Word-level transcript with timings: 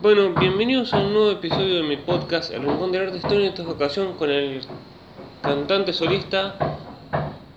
Bueno, 0.00 0.30
bienvenidos 0.38 0.92
a 0.92 0.98
un 0.98 1.12
nuevo 1.12 1.30
episodio 1.30 1.76
de 1.76 1.82
mi 1.82 1.96
podcast, 1.96 2.50
El 2.52 2.62
Rincón 2.62 2.92
del 2.92 3.06
Arte 3.06 3.16
Historia, 3.18 3.46
en 3.46 3.52
esta 3.54 3.62
ocasión 3.68 4.14
con 4.16 4.30
el 4.30 4.60
cantante 5.42 5.92
solista 5.92 6.56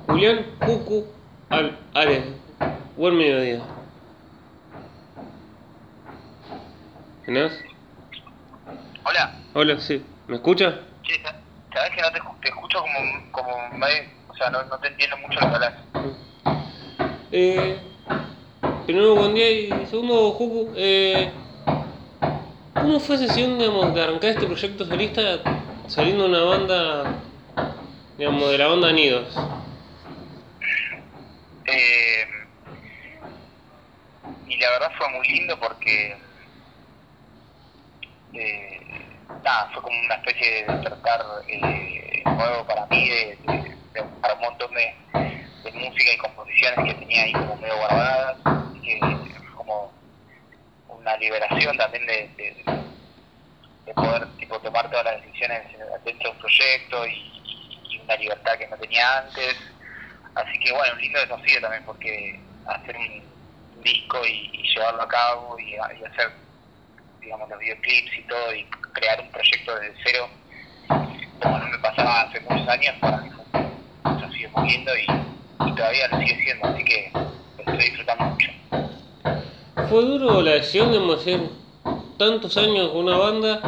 Julián 0.07 0.45
Jucu 0.65 1.05
Al 1.49 1.77
Ares. 1.93 2.23
Buen 2.95 3.17
mediodía. 3.17 3.61
¿Tenés? 7.25 7.51
Hola, 9.05 9.33
Hola, 9.53 9.79
sí. 9.79 10.03
¿Me 10.27 10.35
escucha? 10.35 10.79
sí, 11.05 11.13
sa- 11.23 11.35
sabes 11.73 11.91
que 11.95 12.01
no 12.01 12.11
te, 12.11 12.19
escu- 12.19 12.39
te 12.41 12.47
escucho 12.49 12.79
como, 12.79 13.31
como 13.31 13.55
o 14.29 14.35
sea, 14.35 14.49
no, 14.49 14.63
no 14.65 14.77
te 14.79 14.87
entiendo 14.87 15.17
mucho 15.17 15.39
lo 15.39 15.49
que 15.49 15.55
hablas. 15.55 15.73
Eh, 17.31 17.77
primero, 18.85 19.15
buen 19.15 19.33
día 19.35 19.51
y 19.51 19.85
segundo, 19.87 20.31
Jucu. 20.31 20.71
Eh, 20.75 21.31
¿Cómo 22.81 22.99
fue 22.99 23.15
esa 23.15 23.25
decisión, 23.25 23.57
digamos, 23.57 23.93
de 23.93 24.01
arrancar 24.03 24.29
este 24.31 24.45
proyecto 24.45 24.85
solista 24.85 25.39
saliendo 25.87 26.25
una 26.25 26.41
banda, 26.43 27.03
digamos, 28.17 28.51
de 28.51 28.57
la 28.57 28.67
banda 28.67 28.91
Nidos? 28.91 29.35
Eh, 31.65 32.25
y 34.47 34.57
la 34.57 34.69
verdad 34.71 34.91
fue 34.97 35.09
muy 35.09 35.27
lindo 35.27 35.59
porque, 35.59 36.17
eh, 38.33 38.79
nada, 39.43 39.69
fue 39.73 39.81
como 39.81 39.99
una 39.99 40.15
especie 40.15 40.51
de 40.65 40.73
despertar 40.73 41.25
eh, 41.49 42.23
nuevo 42.25 42.65
para 42.67 42.85
mí, 42.87 43.09
de, 43.09 43.25
de- 43.47 43.77
de- 43.93 44.01
un 44.01 44.41
montón 44.41 44.71
de, 44.75 44.93
música 45.73 46.13
y 46.13 46.17
composiciones 46.17 46.79
que 46.85 46.99
tenía 46.99 47.23
ahí 47.23 47.33
como 47.33 47.57
medio 47.57 47.75
guardadas, 47.77 48.37
que 48.83 48.99
una 51.07 51.17
liberación 51.17 51.77
también 51.77 52.05
de, 52.05 52.29
de, 52.35 52.63
de 53.85 53.93
poder 53.93 54.27
tipo 54.37 54.59
tomar 54.59 54.89
todas 54.89 55.05
las 55.05 55.21
decisiones 55.21 55.63
dentro 56.03 56.29
de 56.29 56.35
un 56.35 56.41
proyecto 56.41 57.07
y, 57.07 57.33
una 58.03 58.15
libertad 58.15 58.57
que 58.57 58.67
no 58.67 58.77
tenía 58.77 59.19
antes. 59.19 59.55
Así 60.35 60.57
que 60.59 60.71
bueno, 60.71 60.93
un 60.93 61.01
lindo 61.01 61.19
desafío 61.19 61.59
también 61.59 61.83
porque 61.85 62.39
hacer 62.65 62.95
un, 62.95 63.27
disco 63.83 64.25
y, 64.25 64.63
llevarlo 64.73 65.03
a 65.03 65.07
cabo 65.07 65.57
y, 65.59 65.75
hacer 65.75 66.31
digamos 67.21 67.49
los 67.49 67.59
videoclips 67.59 68.17
y 68.17 68.23
todo 68.23 68.55
y 68.55 68.63
crear 68.93 69.21
un 69.21 69.31
proyecto 69.31 69.75
desde 69.79 69.95
cero 70.03 70.29
como 71.41 71.57
no 71.59 71.67
me 71.67 71.77
pasaba 71.79 72.21
hace 72.21 72.39
muchos 72.41 72.67
años 72.67 72.95
para 72.99 73.17
mí 73.17 73.29
fue 73.29 73.61
un 74.03 74.51
muy 74.53 74.69
lindo 74.69 74.91
y, 74.97 75.75
todavía 75.75 76.07
lo 76.07 76.19
sigue 76.19 76.43
siendo 76.43 76.67
así 76.67 76.83
que 76.83 77.11
estoy 77.59 77.77
disfrutando 77.77 78.25
mucho 78.25 78.47
¿Fue 79.89 80.01
duro 80.03 80.41
la 80.41 80.51
decisión 80.53 80.91
de 80.91 81.13
hacer 81.13 81.39
tantos 82.17 82.57
años 82.57 82.89
con 82.89 83.05
una 83.05 83.17
banda 83.17 83.61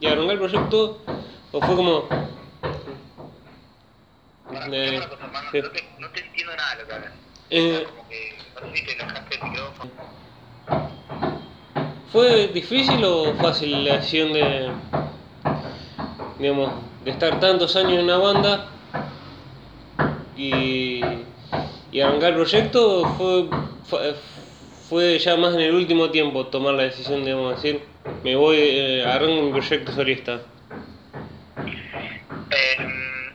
y 0.00 0.06
arrancar 0.06 0.32
el 0.32 0.38
proyecto? 0.38 1.02
¿O 1.52 1.60
fue 1.60 1.76
como.? 1.76 2.04
Para, 4.48 4.66
de- 4.68 4.96
escuchame 4.96 4.96
una 4.96 5.08
cosa, 5.08 5.24
hermano, 5.26 5.48
sí. 5.52 5.60
no, 5.60 5.70
te, 5.70 5.84
no 5.98 6.08
te 6.10 6.20
entiendo 6.20 6.56
nada 6.56 6.74
de 6.76 6.82
lo 6.82 6.88
que 6.88 6.94
hablas 6.94 7.12
Eh, 7.50 7.86
como 7.90 8.08
que 8.08 8.38
no 8.54 8.70
sé 8.70 8.76
si 8.76 8.84
te 8.86 8.92
enojaste 8.92 9.34
el 9.36 9.42
micrófono 9.50 9.90
¿Fue 12.12 12.48
difícil 12.48 13.04
o 13.04 13.34
fácil 13.34 13.84
la 13.84 13.96
decisión 13.96 14.32
de. 14.32 14.70
digamos, 16.38 16.70
de 17.04 17.10
estar 17.10 17.38
tantos 17.40 17.74
años 17.76 17.94
en 17.94 18.04
una 18.04 18.16
banda 18.18 18.66
y. 20.36 21.00
y 21.90 22.00
arrancar 22.00 22.30
el 22.30 22.36
proyecto? 22.36 23.00
¿O 23.02 23.08
fue, 23.16 23.48
fue, 23.84 24.14
fue 24.88 25.18
ya 25.18 25.36
más 25.36 25.54
en 25.54 25.60
el 25.60 25.74
último 25.74 26.10
tiempo 26.10 26.46
tomar 26.46 26.74
la 26.74 26.84
decisión 26.84 27.24
de, 27.24 27.34
decir, 27.34 27.84
me 28.22 28.36
voy, 28.36 28.56
eh, 28.58 29.04
arranco 29.04 29.42
mi 29.42 29.52
proyecto 29.52 29.92
solista? 29.92 30.40
Eh, 32.50 32.76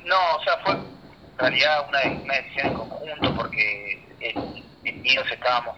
no, 0.06 0.36
o 0.38 0.44
sea, 0.44 0.58
fue 0.64 0.74
en 0.74 1.38
realidad 1.38 1.86
una, 1.90 2.36
decisión 2.36 2.68
en 2.68 2.74
conjunto 2.74 3.36
porque 3.36 4.00
en, 4.22 4.62
Nidos 5.04 5.28
estábamos 5.32 5.78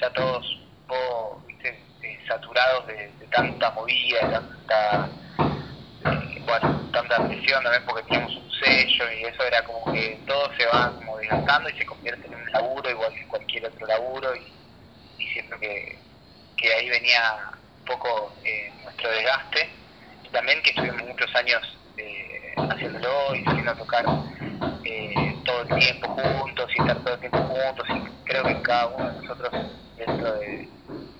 ya 0.00 0.10
todos 0.10 0.60
poco, 0.86 1.42
viste, 1.46 1.68
eh, 2.02 2.18
saturados 2.28 2.86
de, 2.86 3.10
de 3.18 3.26
tanta 3.30 3.70
movida, 3.72 4.26
de 4.26 4.32
tanta, 4.32 5.08
eh, 5.38 6.42
bueno, 6.44 6.90
tanta 6.92 7.28
presión 7.28 7.62
también 7.62 7.82
porque 7.86 8.02
teníamos 8.04 8.36
un 8.36 8.50
sello 8.64 9.04
y 9.12 9.24
eso 9.24 9.42
era 9.44 9.64
como 9.64 9.92
que 9.92 10.20
todo 10.26 10.50
se 10.56 10.66
va 10.66 10.92
como 10.94 11.16
desgastando 11.18 11.70
y 11.70 11.78
se 11.78 11.86
convierte 11.86 12.26
en 12.26 12.34
un 12.34 12.52
laburo 12.52 12.90
igual 12.90 13.14
que 13.14 13.26
cualquier 13.26 13.66
otro 13.66 13.86
laburo 13.86 14.34
y, 14.36 14.61
y 15.32 15.40
siento 15.40 15.58
que, 15.58 15.98
que 16.56 16.72
ahí 16.74 16.88
venía 16.88 17.52
un 17.80 17.84
poco 17.86 18.32
eh, 18.44 18.70
nuestro 18.84 19.10
desgaste. 19.10 19.68
Y 20.24 20.28
también 20.28 20.62
que 20.62 20.70
estuvimos 20.70 21.02
muchos 21.02 21.34
años 21.34 21.78
eh, 21.96 22.54
haciéndolo 22.56 23.34
y 23.34 23.44
saliendo 23.44 23.74
tocar 23.76 24.04
eh, 24.84 25.36
todo 25.44 25.62
el 25.62 25.68
tiempo 25.78 26.08
juntos 26.08 26.70
y 26.76 26.80
estar 26.80 26.98
todo 27.02 27.14
el 27.14 27.20
tiempo 27.20 27.38
juntos. 27.38 27.86
Y 27.88 28.24
creo 28.24 28.44
que 28.44 28.62
cada 28.62 28.86
uno 28.88 29.10
de 29.10 29.22
nosotros 29.22 29.52
dentro 29.96 30.32
de 30.34 30.68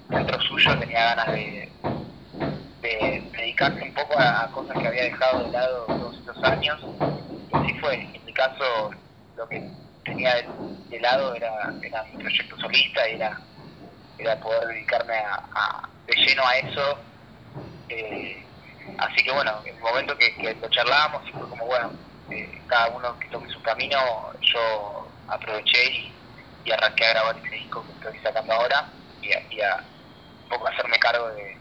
dentro 0.09 0.41
suyo 0.43 0.79
tenía 0.79 1.15
ganas 1.15 1.33
de, 1.33 1.73
de 2.83 3.31
dedicarse 3.33 3.83
un 3.83 3.95
poco 3.95 4.19
a, 4.19 4.51
cosas 4.53 4.79
que 4.79 4.87
había 4.87 5.05
dejado 5.05 5.45
de 5.45 5.51
lado 5.53 5.85
todos 5.87 6.19
estos 6.19 6.45
años. 6.45 6.81
Y 7.51 7.57
así 7.57 7.75
fue. 7.81 7.95
En 7.95 8.25
mi 8.27 8.33
caso 8.35 8.91
lo 9.37 9.49
que 9.49 9.71
tenía 10.05 10.35
de, 10.35 10.49
de 10.91 11.01
lado 11.01 11.35
era, 11.35 11.73
era 11.83 12.05
mi 12.05 12.19
proyecto 12.19 12.59
solista 12.59 13.07
era 13.07 13.41
era 14.19 14.39
poder 14.41 14.69
dedicarme 14.69 15.15
a, 15.17 15.89
de 16.07 16.15
lleno 16.15 16.47
a 16.47 16.57
eso. 16.59 16.99
Eh, 17.89 18.45
así 18.99 19.23
que 19.23 19.33
bueno, 19.33 19.61
en 19.65 19.75
el 19.75 19.81
momento 19.81 20.17
que, 20.17 20.35
que 20.37 20.55
lo 20.55 20.69
charlábamos 20.69 21.23
fue 21.31 21.49
como 21.49 21.67
bueno, 21.67 21.93
eh, 22.31 22.63
cada 22.67 22.89
uno 22.89 23.19
que 23.19 23.29
tome 23.29 23.49
su 23.51 23.61
camino, 23.63 23.99
yo 24.41 25.09
aproveché 25.29 26.13
y, 26.65 26.71
arranqué 26.71 27.05
a 27.07 27.11
grabar 27.11 27.37
ese 27.39 27.57
disco 27.57 27.85
que 27.85 27.93
estoy 27.93 28.19
sacando 28.23 28.53
ahora 28.53 28.89
y 29.21 29.33
a, 29.33 29.43
y 29.51 29.61
a 29.61 29.85
un 30.45 30.49
poco 30.49 30.69
hacerme 30.69 30.99
cargo 30.99 31.29
de, 31.31 31.59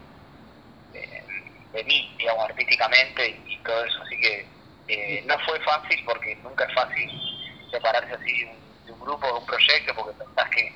de, 0.92 1.24
de 1.72 1.84
mí, 1.84 2.14
digamos, 2.18 2.44
artísticamente 2.48 3.28
y, 3.28 3.54
y 3.54 3.62
todo 3.62 3.84
eso, 3.84 4.00
así 4.02 4.20
que 4.20 4.52
eh, 4.88 5.24
no 5.26 5.38
fue 5.40 5.58
fácil 5.60 6.04
porque 6.04 6.36
nunca 6.36 6.64
es 6.64 6.74
fácil 6.74 7.10
separarse 7.70 8.12
así 8.12 8.40
de 8.40 8.46
un, 8.46 8.84
de 8.86 8.92
un 8.92 9.00
grupo, 9.00 9.26
de 9.26 9.32
un 9.32 9.46
proyecto, 9.46 9.94
porque 9.94 10.12
pensás 10.18 10.50
que, 10.50 10.74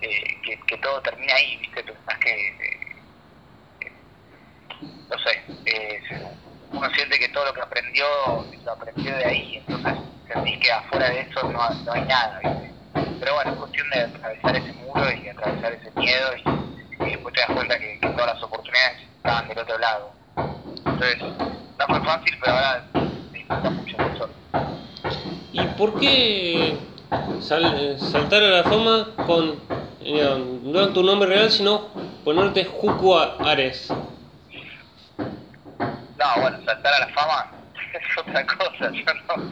eh, 0.00 0.40
que, 0.42 0.58
que 0.66 0.76
todo 0.78 1.00
termina 1.02 1.34
ahí, 1.34 1.56
¿viste? 1.58 1.82
Pensás 1.82 2.18
que, 2.18 2.30
eh, 2.30 2.94
no 5.08 5.18
sé, 5.18 5.42
eh, 5.66 6.00
uno 6.72 6.88
siente 6.94 7.18
que 7.18 7.28
todo 7.28 7.44
lo 7.46 7.54
que 7.54 7.60
aprendió 7.60 8.06
lo 8.64 8.72
aprendió 8.72 9.16
de 9.16 9.24
ahí, 9.24 9.56
entonces 9.56 9.94
sentís 10.26 10.58
que 10.58 10.72
afuera 10.72 11.10
de 11.10 11.20
eso 11.20 11.42
no, 11.50 11.58
no 11.84 11.92
hay 11.92 12.02
nada, 12.02 12.38
¿viste? 12.40 12.74
Pero 13.20 13.34
bueno, 13.34 13.50
es 13.52 13.56
cuestión 13.58 13.90
de 13.90 14.00
atravesar 14.00 14.56
ese 14.56 14.72
muro 14.74 15.04
y 15.12 15.28
atravesar 15.28 15.72
ese 15.72 15.90
miedo 15.92 16.30
y, 16.36 17.10
después 17.10 17.34
te 17.34 17.40
das 17.40 17.50
cuenta 17.50 17.78
que, 17.78 17.98
todas 18.16 18.34
las 18.34 18.42
oportunidades 18.42 18.96
estaban 19.18 19.48
del 19.48 19.58
otro 19.58 19.78
lado. 19.78 20.14
Entonces, 20.76 21.18
no 21.22 21.86
fue 21.86 22.04
fácil, 22.04 22.36
pero 22.40 22.52
ahora 22.52 22.86
disfruta 23.32 23.70
mucho 23.70 23.96
suerte. 24.16 24.34
¿Y 25.52 25.66
por 25.78 25.98
qué 25.98 26.76
sal- 27.40 27.74
eh, 27.76 27.98
saltar 27.98 28.42
a 28.42 28.48
la 28.48 28.64
fama 28.64 29.14
con 29.26 29.62
no 30.04 30.92
tu 30.92 31.02
nombre 31.02 31.28
real, 31.28 31.50
sino 31.50 31.88
ponerte 32.24 32.66
A- 33.18 33.50
Ares? 33.50 33.88
No, 36.16 36.26
bueno, 36.40 36.58
saltar 36.64 36.94
a 36.94 36.98
la 37.00 37.08
fama 37.08 37.46
es 37.94 38.18
otra 38.18 38.46
cosa. 38.46 38.90
Yo 38.92 39.14
no, 39.14 39.48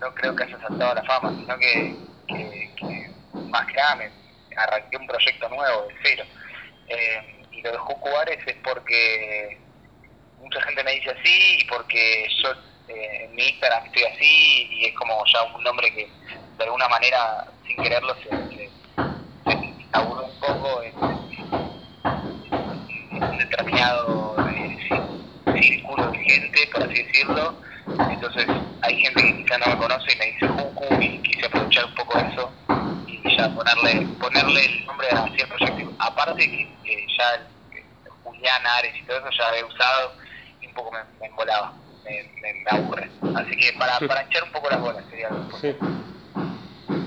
no 0.00 0.14
creo 0.14 0.34
que 0.36 0.44
haya 0.44 0.58
saltado 0.60 0.92
a 0.92 0.94
la 0.94 1.02
fama, 1.04 1.34
sino 1.38 1.58
que, 1.58 1.94
que, 2.28 2.74
que 2.76 3.10
más 3.50 3.66
que 3.66 3.74
nada 3.74 3.96
me 3.96 4.10
arranqué 4.56 4.96
un 4.96 5.06
proyecto 5.06 5.48
nuevo 5.48 5.82
de 5.88 5.94
cero. 6.04 6.24
Eh, 6.88 7.46
y 7.52 7.62
lo 7.62 7.72
de 7.72 7.78
Jucuares 7.78 8.38
es 8.46 8.56
porque 8.64 9.60
mucha 10.38 10.60
gente 10.62 10.84
me 10.84 10.92
dice 10.92 11.10
así 11.10 11.58
y 11.60 11.64
porque 11.66 12.28
yo 12.42 12.50
eh, 12.88 13.24
en 13.24 13.34
mi 13.34 13.42
Instagram 13.48 13.84
estoy 13.86 14.04
así 14.04 14.68
y 14.70 14.84
es 14.86 14.94
como 14.94 15.22
ya 15.32 15.42
un 15.56 15.62
nombre 15.64 15.90
que 15.92 16.12
de 16.58 16.64
alguna 16.64 16.88
manera 16.88 17.44
sin 17.66 17.80
quererlo 17.80 18.14
se, 18.22 18.30
un 20.88 20.94
poco 22.50 22.72
en, 22.72 23.16
en 23.16 23.24
un 23.24 23.38
determinado 23.38 24.36
eh, 24.48 24.76
cí- 24.88 25.62
círculo 25.62 26.10
de 26.10 26.18
gente, 26.18 26.58
por 26.72 26.82
así 26.84 27.02
decirlo. 27.02 27.60
Entonces 28.10 28.46
hay 28.82 28.96
gente 29.00 29.22
que 29.22 29.36
quizá 29.44 29.58
no 29.58 29.66
me 29.66 29.76
conoce 29.78 30.12
y 30.14 30.18
me 30.18 30.26
dice 30.26 30.48
Juku 30.48 30.86
y 31.02 31.22
quise 31.22 31.46
aprovechar 31.46 31.84
un 31.86 31.94
poco 31.94 32.18
eso 32.18 32.52
y 33.06 33.36
ya 33.36 33.52
ponerle 33.54 34.06
ponerle 34.18 34.64
el 34.64 34.86
nombre 34.86 35.08
hacia 35.10 35.44
el 35.44 35.48
proyecto. 35.48 35.92
Aparte 35.98 36.42
que, 36.50 36.78
que 36.84 37.06
ya 37.18 37.34
el, 37.34 37.42
el 37.78 38.10
Julián 38.22 38.62
Ares 38.78 38.92
y 39.02 39.06
todo 39.06 39.18
eso 39.18 39.28
ya 39.38 39.48
había 39.48 39.66
usado 39.66 40.12
y 40.60 40.66
un 40.66 40.74
poco 40.74 40.92
me, 40.92 40.98
me 41.20 41.26
embolaba, 41.26 41.74
me, 42.04 42.10
me, 42.42 42.54
me 42.64 42.70
aburre. 42.70 43.10
Así 43.34 43.56
que 43.56 43.72
para, 43.78 43.98
para 44.06 44.22
echar 44.22 44.44
un 44.44 44.52
poco 44.52 44.68
las 44.70 44.80
bolas 44.80 45.04
sería 45.10 45.28
algo. 45.28 45.48
Sí. 45.58 45.76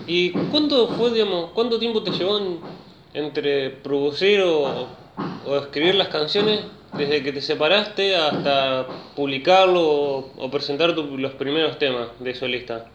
¿Y 0.05 0.31
cuánto 0.51 0.89
fue, 0.95 1.11
digamos, 1.11 1.51
cuánto 1.51 1.79
tiempo 1.79 2.03
te 2.03 2.11
llevó 2.11 2.37
en- 2.37 2.61
entre 3.13 3.69
producir 3.69 4.41
o 4.41 4.87
o 5.45 5.57
escribir 5.57 5.95
las 5.95 6.07
canciones 6.07 6.61
desde 6.93 7.21
que 7.21 7.33
te 7.33 7.41
separaste 7.41 8.15
hasta 8.15 8.87
publicarlo 9.15 9.81
o, 9.83 10.49
presentar 10.51 10.95
tu- 10.95 11.17
los 11.17 11.33
primeros 11.33 11.77
temas 11.77 12.09
de 12.19 12.33
solista? 12.33 12.85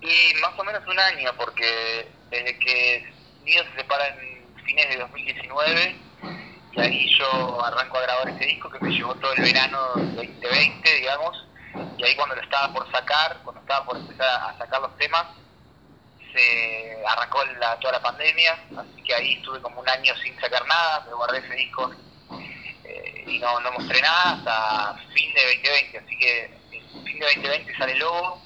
Y 0.00 0.34
más 0.40 0.52
o 0.58 0.64
menos 0.64 0.82
un 0.86 0.98
año, 0.98 1.30
porque 1.36 2.08
desde 2.30 2.58
que 2.58 3.04
Nido 3.42 3.64
se 3.64 3.80
separa 3.80 4.06
en 4.08 4.54
fines 4.64 4.88
de 4.90 4.96
2019, 4.98 5.96
y 6.72 6.80
ahí 6.80 7.18
yo 7.18 7.64
arranco 7.64 7.98
a 7.98 8.02
grabar 8.02 8.28
ese 8.30 8.44
disco 8.46 8.70
que 8.70 8.78
me 8.80 8.90
llevó 8.90 9.14
todo 9.16 9.32
el 9.34 9.42
verano 9.42 9.78
del 9.96 10.14
2020, 10.16 10.94
digamos, 10.96 11.36
y 11.98 12.04
ahí 12.04 12.14
cuando 12.16 12.34
lo 12.36 12.42
estaba 12.42 12.72
por 12.72 12.90
sacar, 12.92 13.40
cuando 13.44 13.60
estaba 13.60 13.84
por 13.86 13.96
empezar 13.96 14.26
a 14.28 14.58
sacar 14.58 14.80
los 14.80 14.96
temas, 14.96 15.24
se 16.32 17.02
arrancó 17.06 17.44
la, 17.58 17.78
toda 17.78 17.94
la 17.94 18.02
pandemia, 18.02 18.52
así 18.76 19.02
que 19.04 19.14
ahí 19.14 19.32
estuve 19.34 19.60
como 19.60 19.80
un 19.80 19.88
año 19.88 20.14
sin 20.22 20.38
sacar 20.40 20.66
nada, 20.66 21.04
me 21.06 21.14
guardé 21.14 21.38
ese 21.38 21.54
disco 21.54 21.90
eh, 22.84 23.24
y 23.26 23.38
no, 23.38 23.60
no 23.60 23.72
mostré 23.72 24.00
nada 24.00 24.32
hasta 24.32 24.94
fin 25.14 25.32
de 25.34 25.42
2020, 25.42 25.98
así 25.98 26.18
que 26.18 26.50
fin 27.04 27.18
de 27.18 27.26
2020 27.26 27.76
sale 27.76 27.94
Lobo 27.96 28.42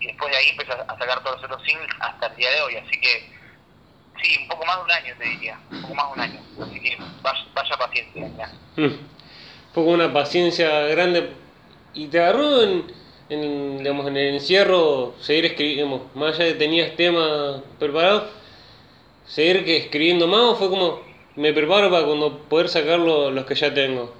y 0.00 0.06
después 0.06 0.30
de 0.30 0.36
ahí 0.36 0.48
empecé 0.50 0.72
a 0.72 0.98
sacar 0.98 1.22
todos 1.22 1.40
los 1.40 1.44
otros 1.44 1.62
singles 1.64 1.90
hasta 2.00 2.26
el 2.26 2.36
día 2.36 2.50
de 2.50 2.60
hoy, 2.62 2.76
así 2.76 3.00
que 3.00 3.30
sí, 4.22 4.38
un 4.40 4.48
poco 4.48 4.64
más 4.66 4.76
de 4.76 4.82
un 4.82 4.92
año 4.92 5.14
te 5.18 5.24
diría, 5.24 5.58
un 5.70 5.82
poco 5.82 5.94
más 5.94 6.06
de 6.06 6.12
un 6.12 6.20
año, 6.20 6.40
así 6.62 6.80
que 6.80 6.98
vaya, 7.22 7.76
paciencia. 7.76 8.30
ya. 8.36 8.48
Mm. 8.76 8.98
Fue 9.72 9.84
con 9.84 9.94
una 9.94 10.12
paciencia 10.12 10.68
grande 10.86 11.32
y 11.94 12.06
te 12.06 12.20
agarró 12.20 12.62
en, 12.62 13.03
en, 13.28 13.78
digamos, 13.78 14.06
en 14.08 14.16
el 14.16 14.34
encierro 14.34 15.14
seguir 15.20 15.46
escribiendo, 15.46 16.10
más 16.14 16.34
allá 16.36 16.44
de 16.46 16.52
que 16.54 16.58
tenías 16.58 16.96
temas 16.96 17.62
preparados, 17.78 18.24
seguir 19.26 19.64
que 19.64 19.76
escribiendo 19.78 20.26
más 20.26 20.42
o 20.42 20.56
fue 20.56 20.70
como 20.70 21.00
me 21.36 21.52
preparo 21.52 21.90
para 21.90 22.06
cuando 22.06 22.38
poder 22.48 22.68
sacar 22.68 22.98
lo- 23.00 23.30
los 23.30 23.44
que 23.46 23.54
ya 23.54 23.72
tengo. 23.74 24.14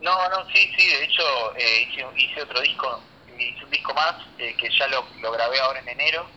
No, 0.00 0.28
no, 0.28 0.46
sí, 0.52 0.70
sí, 0.76 0.88
de 0.88 1.04
hecho 1.04 1.22
eh, 1.56 1.82
hice, 1.88 2.06
hice 2.16 2.42
otro 2.42 2.60
disco, 2.60 3.02
hice 3.26 3.64
un 3.64 3.70
disco 3.70 3.94
más 3.94 4.14
eh, 4.38 4.54
que 4.56 4.68
ya 4.78 4.86
lo, 4.88 5.06
lo 5.20 5.32
grabé 5.32 5.58
ahora 5.60 5.80
en 5.80 5.88
enero, 5.88 6.28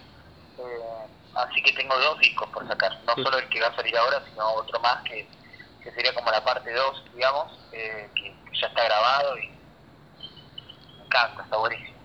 eh, 0.58 1.08
así 1.34 1.62
que 1.64 1.74
tengo 1.74 1.98
dos 2.00 2.18
discos 2.20 2.50
por 2.54 2.66
sacar, 2.68 3.02
no 3.06 3.18
solo 3.22 3.38
el 3.38 3.50
que 3.50 3.60
va 3.62 3.68
a 3.68 3.76
salir 3.76 3.98
ahora, 3.98 4.24
sino 4.30 4.48
otro 4.54 4.80
más 4.80 5.04
que, 5.04 5.30
que 5.82 5.92
sería 5.92 6.14
como 6.14 6.32
la 6.32 6.44
parte 6.44 6.72
2, 6.74 7.04
digamos, 7.14 7.60
eh, 7.74 8.10
que, 8.16 8.24
que 8.46 8.60
ya 8.62 8.68
está 8.68 8.84
grabado 8.86 9.38
y, 9.40 9.59
encanta, 11.10 11.44
está 11.44 11.58
buenísimo. 11.58 12.00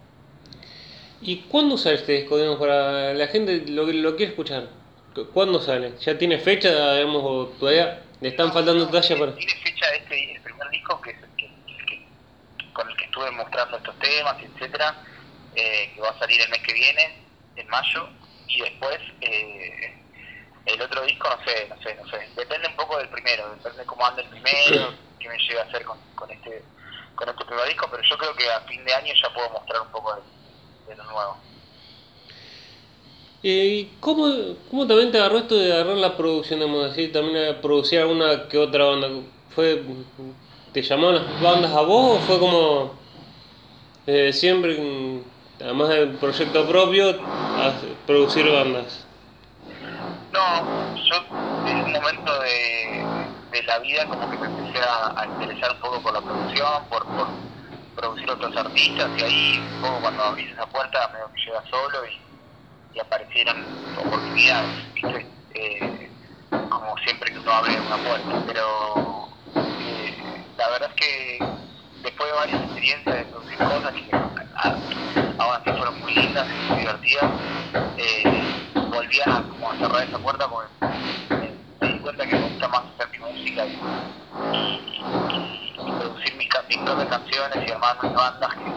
¿Y 1.21 1.43
cuándo 1.49 1.77
sale 1.79 1.97
este 1.97 2.13
disco? 2.13 2.37
Digamos, 2.37 2.59
para 2.59 3.15
la 3.15 3.27
gente 3.29 3.65
lo, 3.69 3.85
lo 3.87 4.17
quiere 4.17 4.31
escuchar. 4.33 4.69
¿Cu- 5.15 5.31
¿Cuándo 5.33 5.61
sale? 5.61 5.97
¿Ya 5.99 6.19
tiene 6.19 6.39
fecha? 6.39 6.95
Digamos, 6.95 7.23
o 7.25 7.49
todavía 7.59 8.03
le 8.21 8.29
están 8.31 8.53
faltando 8.53 8.85
No, 8.85 8.91
detalles 8.91 9.19
para...? 9.19 9.35
Tiene 9.37 9.55
fecha 9.55 9.87
este, 9.95 10.33
el 10.35 10.43
primer 10.43 10.69
disco 10.71 11.01
que, 11.01 11.13
que, 11.37 11.65
que- 11.87 12.73
con 12.73 12.89
el 12.91 12.97
que 12.97 13.05
estuve 13.05 13.31
mostrando 13.31 13.77
estos 13.77 13.99
temas, 13.99 14.35
etcétera, 14.43 15.03
eh, 15.55 15.93
que 15.95 16.01
va 16.01 16.09
a 16.11 16.19
salir 16.19 16.41
el 16.41 16.49
mes 16.51 16.61
que 16.63 16.73
viene, 16.75 17.03
en 17.57 17.69
mayo, 17.69 18.09
y 18.49 18.61
después 18.63 18.99
eh, 19.21 19.71
el 20.67 20.83
otro 20.83 21.03
disco, 21.03 21.29
no 21.31 21.39
sé, 21.45 21.69
no 21.69 21.77
sé, 21.81 21.95
no 21.95 22.07
sé, 22.11 22.19
depende 22.37 22.67
un 22.69 22.75
poco 22.77 22.99
del 22.99 23.09
primero, 23.11 23.49
depende 23.55 23.87
cómo 23.87 24.05
ande 24.07 24.23
el 24.23 24.29
primero, 24.29 24.93
qué 25.21 25.29
me 25.29 25.39
llega 25.49 25.63
a 25.63 25.65
hacer 25.67 25.85
con, 25.85 25.99
con 26.17 26.31
este 26.33 26.69
con 27.15 27.29
este 27.29 27.45
primer 27.45 27.67
disco, 27.69 27.87
pero 27.91 28.03
yo 28.03 28.19
creo 28.19 28.35
que 28.35 28.51
a 28.51 28.61
fin 28.61 28.85
de 28.85 28.95
año 28.95 29.13
ya 29.21 29.33
puedo 29.35 29.51
mostrar 29.51 29.83
un 29.83 29.89
poco 29.89 30.15
de, 30.15 30.91
de 30.91 30.97
lo 30.97 31.05
nuevo. 31.05 31.37
¿Y 33.43 33.85
cómo, 34.01 34.27
cómo 34.71 34.87
también 34.87 35.13
te 35.13 35.19
agarró 35.19 35.39
esto 35.39 35.57
de 35.57 35.73
agarrar 35.73 35.99
la 35.99 36.17
producción, 36.17 36.61
digamos, 36.61 36.85
decir, 36.89 37.13
también 37.13 37.55
a 37.55 37.61
producir 37.61 38.01
alguna 38.01 38.49
que 38.49 38.57
otra 38.57 38.87
banda? 38.87 39.09
¿Fue, 39.55 39.83
¿Te 40.73 40.83
llamaron 40.83 41.17
las 41.17 41.41
bandas 41.43 41.73
a 41.73 41.83
vos 41.83 42.17
o 42.17 42.21
fue 42.21 42.39
como 42.39 42.95
siempre, 44.33 44.79
además 45.61 45.91
del 45.91 46.13
proyecto 46.13 46.67
propio, 46.67 47.11
a 47.11 47.73
producir 48.07 48.51
bandas? 48.51 49.07
No, 50.33 50.97
yo 50.97 51.17
en 51.69 51.77
un 51.85 51.93
momento 51.93 52.41
de, 52.41 53.05
de 53.61 53.67
la 53.67 53.79
vida 53.81 54.09
como 54.09 54.29
que 54.29 54.39
me 54.39 54.47
empecé 54.47 54.79
a, 54.81 55.23
a 55.23 55.27
interesar 55.29 55.73
un 55.73 55.81
poco 55.81 56.03
por 56.03 56.15
la 56.15 56.23
producción, 56.25 56.69
por, 56.91 57.07
producir 57.95 58.31
otros 58.31 58.57
artistas 58.57 59.11
y 59.17 59.23
ahí 59.23 59.69
un 59.73 59.81
poco 59.81 60.01
cuando 60.03 60.23
abrí 60.25 60.45
esa 60.51 60.69
puerta 60.69 61.11
medio 61.13 61.31
que 61.33 61.43
llega 61.47 61.63
solo 61.71 62.07
y, 62.07 62.21
aparecieron 63.01 63.57
oportunidades. 63.97 64.77
Eh, 65.51 66.13
como 66.69 66.97
siempre 66.99 67.33
que 67.33 67.39
uno 67.41 67.53
abre 67.53 67.81
una 67.81 68.03
puerta, 68.03 68.43
pero 68.47 69.43
eh, 69.79 70.17
la 70.57 70.71
verdad 70.71 70.91
es 70.97 71.07
que 71.07 71.59
después 72.03 72.31
de 72.31 72.37
varias 72.37 72.63
experiencias 72.63 73.17
de 73.17 73.27
producir 73.27 73.63
cosas 73.63 73.93
que 74.07 74.13
a- 74.57 74.89
aún 75.39 75.55
así 75.61 75.73
fueron 75.77 76.01
muy 76.01 76.15
lindas 76.15 76.47
y 76.57 76.61
muy 76.67 76.79
divertidas, 76.79 77.31
eh, 77.97 78.65
volví 78.91 79.21
a, 79.21 79.49
como 79.49 79.71
a 79.71 79.79
cerrar 79.81 80.09
esa 80.09 80.21
puerta 80.21 80.49
porque 80.49 81.24
gusta 82.65 82.69
más 82.69 82.93
hacer 82.95 83.11
mi 83.11 83.19
música 83.19 83.67
y, 83.67 83.73
y- 84.53 85.83
y 85.87 85.93
producir 85.93 86.37
mis, 86.37 86.49
mis 86.69 86.79
propias 86.79 87.09
canciones 87.09 87.59
y 87.67 87.71
armar 87.73 87.97
mis 88.03 88.13
bandas 88.13 88.51
que, 88.57 88.75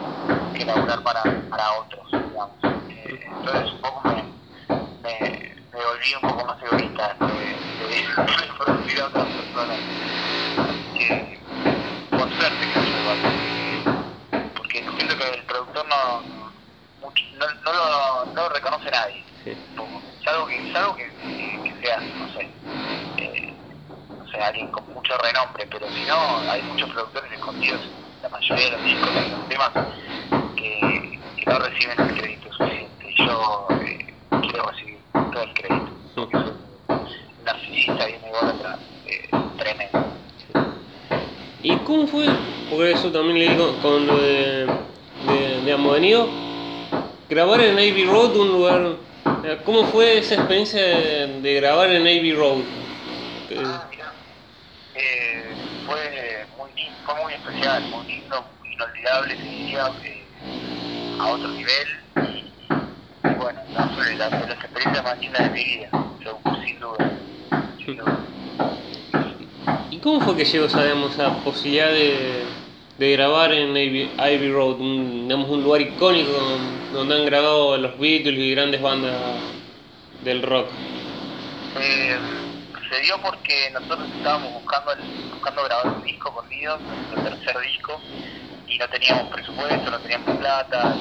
que 0.54 0.64
laburar 0.64 1.02
para, 1.02 1.22
para 1.48 1.72
otros, 1.80 2.06
digamos. 2.28 2.58
Eh, 2.88 3.20
entonces 3.36 3.72
un 3.74 3.80
poco 3.80 4.02
me, 4.08 4.24
me, 5.02 5.56
me 5.72 5.84
volví 5.84 6.14
un 6.14 6.28
poco 6.28 6.44
más 6.46 6.62
egoísta 6.62 7.16
de, 7.20 7.86
de, 7.86 7.86
de 7.86 8.04
producir 8.58 9.00
a 9.00 9.06
otras 9.06 9.26
personas. 9.28 9.78
Que, 10.98 11.40
por 12.10 12.32
suerte 12.36 12.66
que 12.68 12.90
yo 12.90 12.98
igual, 12.98 13.18
porque 14.56 14.84
siento 14.96 15.16
que 15.16 15.28
el 15.30 15.44
productor 15.46 15.86
no, 15.88 16.22
no, 17.00 17.46
no, 17.64 17.72
lo, 17.72 18.26
no 18.34 18.42
lo 18.42 18.48
reconoce 18.50 18.90
nadie. 18.90 19.24
Sí. 19.44 19.56
Como, 19.76 20.02
salvo 20.24 20.46
que, 20.46 20.72
salvo 20.72 20.96
que, 20.96 21.04
que, 21.36 21.62
que 21.62 21.88
eh, 21.88 21.94
alguien 24.42 24.68
con 24.68 24.84
mucho 24.94 25.16
renombre, 25.18 25.66
pero 25.70 25.86
si 25.88 26.04
no, 26.06 26.38
hay 26.50 26.62
muchos 26.62 26.90
productores 26.90 27.32
escondidos, 27.32 27.80
la 28.22 28.28
mayoría 28.28 28.64
de 28.64 28.70
los 28.72 28.84
discos 28.84 29.10
y 29.10 29.30
los 29.30 29.48
temas, 29.48 29.70
que, 30.56 31.18
que 31.36 31.50
no 31.50 31.58
reciben 31.58 32.00
el 32.00 32.20
crédito 32.20 32.52
suficiente. 32.52 33.14
Yo 33.16 33.68
eh, 33.82 34.14
quiero 34.42 34.70
recibir 34.70 34.98
todo 35.12 35.42
el 35.42 35.54
crédito, 35.54 35.88
porque 36.14 36.36
soy 36.36 36.52
un 36.88 37.44
narcisista 37.44 38.10
y 38.10 38.14
un 38.14 38.24
ególatra 38.24 38.78
eh, 39.06 39.28
tremendo. 39.58 40.06
¿Y 41.62 41.76
cómo 41.78 42.06
fue? 42.06 42.26
Porque 42.70 42.92
eso 42.92 43.10
también 43.10 43.38
le 43.38 43.48
digo 43.48 43.76
con 43.82 44.06
lo 44.06 44.16
de, 44.18 44.66
de, 45.26 45.62
de 45.64 45.72
Amodenido, 45.72 46.28
grabar 47.28 47.60
en 47.60 47.74
Navy 47.74 48.04
Road, 48.04 48.36
un 48.36 48.48
lugar... 48.48 48.96
eh, 49.44 49.58
¿Cómo 49.64 49.84
fue 49.84 50.18
esa 50.18 50.34
experiencia 50.34 50.80
de, 50.80 51.40
de 51.40 51.54
grabar 51.54 51.90
en 51.90 52.04
Navy 52.04 52.32
Road? 52.32 52.58
Ah, 53.64 53.86
mirá. 53.90 54.12
Eh, 54.94 55.54
fue 55.86 56.46
muy 56.58 56.70
lindo, 56.74 57.14
fue 57.52 57.80
muy 57.80 58.06
lindo, 58.06 58.44
muy 58.60 58.72
inolvidable 58.74 59.34
ese 59.34 59.42
día, 59.42 59.90
eh, 60.04 60.24
a 61.18 61.26
otro 61.28 61.48
nivel 61.48 61.88
y, 62.16 62.38
y 63.26 63.34
bueno, 63.38 63.60
no, 63.76 63.88
fue 63.90 64.14
la, 64.16 64.28
de 64.28 64.48
las 64.48 64.64
experiencias 64.64 65.04
más 65.04 65.18
lindas 65.18 65.42
de 65.42 65.50
mi 65.50 65.64
vida, 65.64 65.88
yo, 66.20 66.38
sin 66.64 66.80
duda, 66.80 67.10
sin 67.84 67.96
duda. 67.96 68.18
¿Y 69.90 69.98
cómo 69.98 70.20
fue 70.20 70.36
que 70.36 70.44
llegó 70.44 70.66
digamos, 70.66 71.12
esa 71.12 71.34
posibilidad 71.42 71.90
de, 71.90 72.44
de 72.98 73.12
grabar 73.12 73.52
en 73.52 73.76
Ivy, 73.76 74.10
Ivy 74.18 74.52
Road, 74.52 74.80
un, 74.80 75.22
digamos, 75.28 75.48
un 75.48 75.64
lugar 75.64 75.80
icónico 75.80 76.30
donde 76.92 77.16
han 77.16 77.24
grabado 77.26 77.76
los 77.78 77.98
Beatles 77.98 78.38
y 78.38 78.50
grandes 78.52 78.82
bandas 78.82 79.14
del 80.22 80.42
rock? 80.42 80.66
Eh, 81.80 82.16
se 82.90 83.00
dio 83.00 83.20
porque 83.22 83.70
nosotros 83.72 84.08
estábamos 84.16 84.52
buscando 84.52 84.92
el- 84.92 85.30
buscando 85.30 85.64
grabar 85.64 85.86
un 85.88 86.02
disco 86.04 86.32
con 86.32 86.48
Dios, 86.48 86.80
nuestro 86.86 87.22
tercer 87.22 87.58
disco, 87.60 88.00
y 88.66 88.78
no 88.78 88.88
teníamos 88.88 89.28
presupuesto, 89.30 89.90
no 89.90 90.00
teníamos 90.00 90.38
plata, 90.38 90.94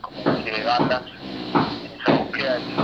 como 0.00 0.22
de 0.44 0.64
bandas 0.64 1.02
en 1.84 1.92
esa 2.00 2.12
búsqueda. 2.12 2.58
Y, 2.60 2.74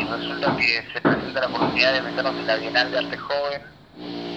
y 0.00 0.04
resulta 0.04 0.56
que 0.56 0.82
se 0.92 1.00
presenta 1.00 1.40
la 1.40 1.46
oportunidad 1.48 1.92
de 1.92 2.02
meternos 2.02 2.34
en 2.38 2.46
la 2.46 2.56
Bienal 2.56 2.90
de 2.90 2.98
Arte 2.98 3.16
Joven. 3.18 3.62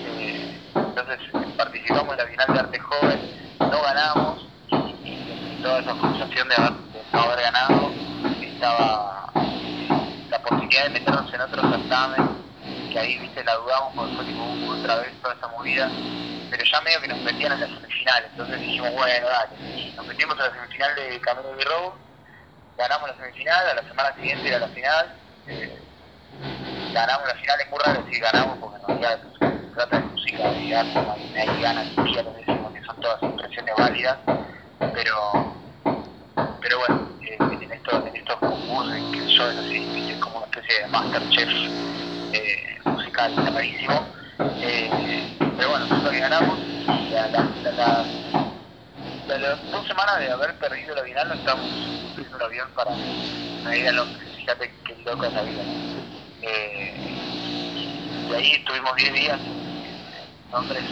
eh, 0.03 0.59
entonces 0.75 1.19
participamos 1.57 2.11
en 2.13 2.17
la 2.17 2.25
Bienal 2.25 2.47
de 2.53 2.59
Arte 2.59 2.79
Joven, 2.79 3.19
no 3.59 3.81
ganamos, 3.81 4.49
y, 5.03 5.11
y 5.51 5.57
toda 5.61 5.79
esa 5.79 5.95
frustración 5.95 6.47
de, 6.49 6.55
haber 6.55 7.39
ganado 7.41 7.91
estaba 8.41 9.31
la 10.29 10.41
posibilidad 10.73 10.83
de 10.83 10.99
meternos 10.99 11.33
en 11.33 11.41
otro 11.41 11.61
certamen, 11.69 12.29
que 12.91 12.99
ahí, 12.99 13.17
viste, 13.19 13.43
la 13.43 13.55
dudamos 13.55 13.93
porque 13.95 14.15
fue 14.15 14.25
tipo 14.25 14.43
otra 14.71 14.95
vez 14.97 15.21
toda 15.21 15.35
esa 15.35 15.47
movida, 15.49 15.89
pero 16.49 16.63
ya 16.63 16.81
medio 16.81 17.01
que 17.01 17.07
nos 17.07 17.21
metían 17.21 17.51
en 17.53 17.59
la 17.59 17.67
semifinal, 17.67 18.23
entonces 18.31 18.59
dijimos, 18.59 18.91
bueno, 18.93 19.27
dale, 19.27 19.91
nos 19.95 20.07
metimos 20.07 20.35
en 20.37 20.43
la 20.43 20.51
semifinal 20.51 20.95
de 20.95 21.21
Camino 21.21 21.49
de 21.49 21.63
Road, 21.65 21.93
ganamos 22.77 23.09
la 23.09 23.15
semifinal, 23.17 23.67
a 23.67 23.73
la 23.75 23.83
semana 23.83 24.15
siguiente 24.15 24.47
era 24.47 24.59
la 24.59 24.67
final, 24.69 25.13
eh, 25.47 25.79
ganamos 26.93 27.27
la 27.27 27.35
final 27.35 27.59
muy 27.69 27.79
raro 27.79 28.03
decir 28.03 28.23
ganamos 28.23 28.57
porque 28.57 28.81
en 28.81 28.87
realidad 28.87 29.19
se 29.39 29.75
trata 29.75 29.97
de 29.99 30.05
música, 30.05 30.51
de 30.51 30.75
arte, 30.75 30.93
nadie 31.33 31.61
gana 31.61 31.83
ni 31.83 32.11
pierde, 32.11 32.33
decimos 32.33 32.73
que 32.73 32.83
son 32.83 32.99
todas 32.99 33.21
impresiones 33.21 33.75
válidas, 33.77 34.17
pero 34.79 35.53
pero 36.61 36.79
bueno, 36.79 37.09
en, 37.09 37.12
concursos 38.39 38.95
en 38.95 39.11
que 39.11 39.27
yo 39.27 39.43
así, 39.43 39.87
es 40.09 40.17
como 40.19 40.37
una 40.37 40.45
especie 40.45 40.79
de 40.79 40.87
Masterchef 40.87 41.49
eh, 42.33 42.79
musical, 42.85 43.35
rarísimo. 43.35 44.07
Eh, 44.61 45.37
pero 45.57 45.69
bueno, 45.69 45.85
nosotros 45.87 46.11
que 46.11 46.19
ganamos, 46.19 46.59
la, 47.11 47.27
la, 47.29 47.49
la, 47.63 48.05
la, 49.27 49.37
las 49.37 49.71
dos 49.71 49.87
semanas 49.87 50.19
de 50.19 50.31
haber 50.31 50.57
perdido 50.57 50.95
la 50.95 51.03
final, 51.03 51.29
nos 51.29 51.37
estamos 51.39 51.65
subiendo 52.13 52.35
un 52.37 52.43
avión 52.43 52.69
para, 52.75 53.77
ir 53.77 53.87
a 53.87 53.91
Londres. 53.91 54.27
Fíjate 54.35 54.71
qué 54.85 54.95
loca 55.05 55.27
es 55.27 55.33
la 55.33 55.43
vida. 55.43 55.63
Eh, 56.41 56.95
y 58.29 58.33
ahí 58.33 58.51
estuvimos 58.53 58.95
10 58.95 59.13
días 59.13 59.39
en 59.39 60.51
Londres 60.51 60.83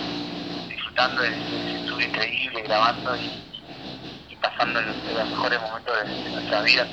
disfrutando 0.70 1.22
de 1.22 1.30
ese 1.30 1.78
estudio 1.78 2.08
increíble, 2.08 2.62
grabando 2.62 3.16
y, 3.18 3.32
y 4.30 4.36
pasando 4.38 4.82
los, 4.82 4.96
mejores 5.30 5.62
momentos 5.62 5.96
de, 5.98 6.24
de 6.24 6.30
nuestra 6.32 6.62
vida, 6.62 6.88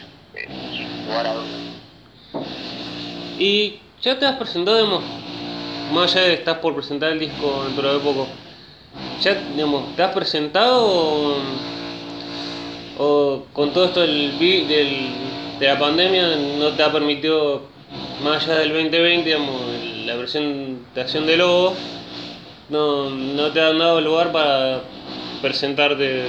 Y 3.38 3.78
ya 4.02 4.18
te 4.18 4.26
has 4.26 4.36
presentado, 4.36 4.76
digamos, 4.78 5.04
más 5.92 6.14
allá 6.14 6.24
de 6.26 6.28
que 6.28 6.38
estás 6.40 6.58
por 6.58 6.74
presentar 6.74 7.12
el 7.12 7.20
disco 7.20 7.64
dentro 7.64 7.92
de 7.94 8.00
poco, 8.00 8.26
ya, 9.20 9.34
digamos, 9.54 9.94
¿te 9.96 10.02
has 10.02 10.12
presentado 10.12 11.36
o, 12.98 13.44
con 13.52 13.72
todo 13.72 13.86
esto 13.86 14.00
del, 14.00 14.38
de 14.38 15.66
la 15.66 15.78
pandemia 15.78 16.36
no 16.58 16.70
te 16.70 16.82
ha 16.82 16.92
permitido, 16.92 17.62
más 18.22 18.44
allá 18.44 18.58
del 18.60 18.70
2020, 18.70 19.24
digamos, 19.24 19.60
la 20.04 20.16
presentación 20.16 21.26
de 21.26 21.36
Lobo, 21.36 21.74
no, 22.68 23.10
no 23.10 23.52
te 23.52 23.60
han 23.60 23.78
dado 23.78 24.00
lugar 24.00 24.32
para 24.32 24.80
presentarte 25.40 26.24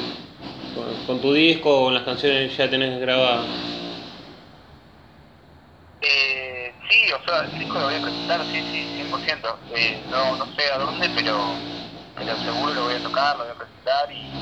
con, 0.76 1.06
con 1.08 1.22
tu 1.22 1.34
disco 1.34 1.82
o 1.82 1.84
con 1.86 1.96
las 1.96 2.04
canciones 2.04 2.52
que 2.52 2.58
ya 2.58 2.70
tenés 2.70 3.00
grabadas? 3.00 3.46
Eh, 6.02 6.74
sí, 6.90 7.12
o 7.12 7.22
sea, 7.26 7.42
el 7.42 7.54
disco 7.60 7.78
lo 7.80 7.86
voy 7.86 7.96
a 7.96 8.02
presentar, 8.02 8.48
sí, 8.52 8.64
sí, 8.72 8.88
100%. 8.96 9.60
Eh, 9.76 10.06
no, 10.10 10.38
no 10.38 10.46
sé 10.58 10.72
a 10.72 10.78
dónde, 10.78 11.10
pero, 11.14 11.62
pero 12.16 12.38
seguro 12.40 12.74
lo 12.74 12.84
voy 12.86 12.94
a 12.96 13.02
tocar, 13.02 13.38
lo 13.38 13.44
voy 13.44 13.54
a 13.54 13.58
presentar 13.58 14.12
y, 14.12 14.40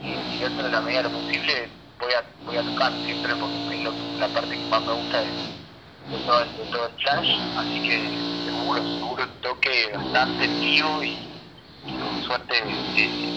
y, 0.00 0.14
y 0.36 0.38
de 0.38 0.70
la 0.70 0.82
medida 0.82 0.98
de 1.02 1.04
lo 1.04 1.12
posible 1.12 1.72
voy 1.98 2.12
a, 2.12 2.24
voy 2.44 2.56
a 2.56 2.64
tocar 2.64 3.00
siempre 3.06 3.34
porque 3.36 3.58
es 3.58 4.20
la 4.20 4.32
parte 4.32 4.58
que 4.58 4.66
más 4.66 4.84
me 4.86 4.92
gusta 4.94 5.22
de, 5.22 6.20
todo, 6.20 6.42
el, 6.42 6.56
de 6.56 6.66
todo 6.66 6.86
el 6.86 6.94
flash, 7.02 7.28
así 7.56 7.80
que 7.82 8.24
seguro, 8.44 8.84
seguro 8.98 9.28
toque 9.42 9.92
bastante 9.96 10.44
en 10.46 10.60
vivo 10.60 11.02
y, 11.04 11.32
y 11.86 11.96
con 11.98 12.22
suerte 12.22 12.56
eh, 12.94 13.34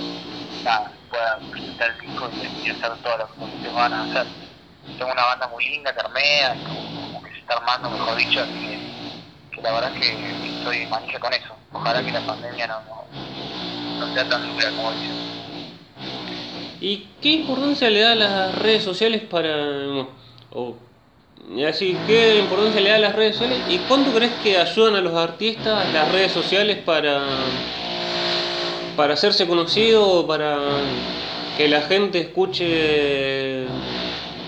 nada, 0.64 1.00
pueda 1.10 1.50
presentar 1.50 1.92
el 1.92 2.00
disco 2.00 2.30
y, 2.32 2.68
y 2.68 2.70
hacer 2.70 2.98
todas 3.02 3.20
las 3.20 3.30
cosas 3.40 3.60
que 3.62 3.70
van 3.70 3.94
a 3.94 4.04
hacer 4.04 4.28
tengo 4.98 5.12
una 5.14 5.26
banda 5.26 5.48
muy 5.48 5.66
linda, 5.66 5.94
Carmea, 5.96 6.62
armando, 7.52 7.90
mejor 7.90 8.18
dicho, 8.18 8.42
así 8.42 8.54
que, 9.52 9.62
la 9.62 9.72
verdad 9.72 9.92
es 9.96 10.00
que 10.00 10.58
estoy 10.58 10.86
manija 10.88 11.20
con 11.20 11.34
eso. 11.34 11.54
Ojalá 11.74 12.04
que 12.04 12.12
la 12.12 12.22
pandemia 12.22 12.68
no, 12.68 12.82
no, 14.00 14.14
sea 14.14 14.28
tan 14.28 14.54
dura 14.54 14.70
como 14.72 14.92
dicen. 14.92 15.32
¿Y 16.82 17.08
qué 17.22 17.30
importancia 17.30 17.90
le 17.90 18.00
da 18.00 18.12
a 18.14 18.16
las 18.16 18.56
redes 18.56 18.84
sociales 18.84 19.22
para... 19.22 20.08
o 20.52 20.76
y 21.56 21.66
así, 21.66 21.98
qué 22.08 22.38
importancia 22.40 22.80
le 22.80 22.90
da 22.90 22.96
a 22.96 23.00
las 23.00 23.16
redes 23.16 23.36
sociales 23.36 23.60
y 23.68 23.80
cuánto 23.80 24.14
crees 24.14 24.32
que 24.44 24.58
ayudan 24.58 24.96
a 24.96 25.02
los 25.02 25.14
artistas 25.14 25.92
las 25.92 26.12
redes 26.12 26.32
sociales 26.32 26.78
para 26.78 27.20
para 28.96 29.16
hacerse 29.16 29.48
conocido 29.48 30.26
para 30.28 30.58
que 31.58 31.68
la 31.68 31.82
gente 31.82 32.20
escuche 32.20 33.66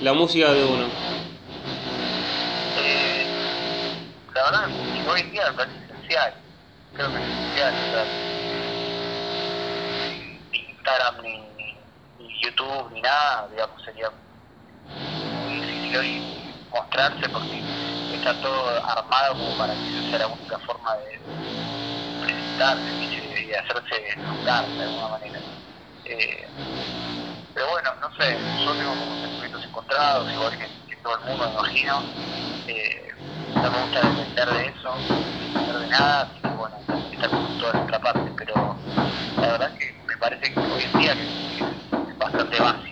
la 0.01 0.13
música 0.13 0.53
de 0.53 0.63
uno? 0.63 1.12
La 4.36 4.44
verdad 4.44 4.72
hoy 5.06 5.22
en 5.22 5.32
día 5.32 5.46
me 5.48 5.54
parece 5.54 5.78
esencial. 5.86 6.34
Creo 6.94 7.12
que 7.12 7.20
es 7.20 7.25
esencial. 7.36 7.75
O 7.92 8.08
ni 10.52 10.70
Instagram, 10.70 11.22
ni, 11.22 11.38
ni- 12.18 12.42
YouTube, 12.42 12.92
ni 12.92 13.02
nada, 13.02 13.48
digamos, 13.50 13.82
sería 13.84 14.10
muy 15.42 15.54
difícil 15.56 15.98
hoy 15.98 16.56
mostrarse 16.72 17.30
porque 17.30 17.66
está 18.10 18.40
todo 18.40 18.70
armado 18.86 19.38
como 19.38 19.58
para 19.58 19.78
que 19.80 19.90
sea 20.10 20.20
la 20.20 20.28
única 20.28 20.58
forma 20.60 20.96
de 20.98 21.22
presentarse 22.20 22.96
y 23.00 23.48
de 23.48 23.58
hacerse 23.58 24.18
notar 24.28 24.75
de 24.78 24.84
alguna 24.84 25.08
manera. 25.10 25.42
Eh, 26.06 26.50
pero 27.54 27.68
bueno, 27.70 27.90
no 28.02 28.10
sé, 28.20 28.52
yo 28.66 28.75
tengo 28.75 28.98
como 28.98 29.20
sentimientos 29.22 29.63
encontrados, 29.66 30.32
igual 30.32 30.52
que, 30.58 30.68
que 30.88 30.96
todo 30.98 31.16
el 31.16 31.22
mundo, 31.30 31.46
me 31.46 31.54
imagino. 31.60 32.06
Eh, 32.68 33.12
no 33.55 33.72
me 33.72 33.81
gusta 33.81 34.01
depender 34.10 34.50
de 34.50 34.65
eso, 34.67 34.89
no 35.10 35.22
depender 35.39 35.75
de 35.79 35.88
nada, 35.88 36.22
así 36.24 36.41
que 36.41 36.50
bueno, 36.50 36.75
está 37.12 37.27
como 37.29 37.48
toda 37.57 37.74
nuestra 37.74 38.00
parte, 38.00 38.33
pero 38.38 38.53
la 39.38 39.48
verdad 39.51 39.72
es 39.79 39.88
que 39.88 39.93
me 40.07 40.17
parece 40.17 40.53
que 40.53 40.60
hoy 40.60 40.83
en 40.83 41.00
día 41.00 41.13
es 41.13 42.17
bastante 42.17 42.60
básico, 42.60 42.83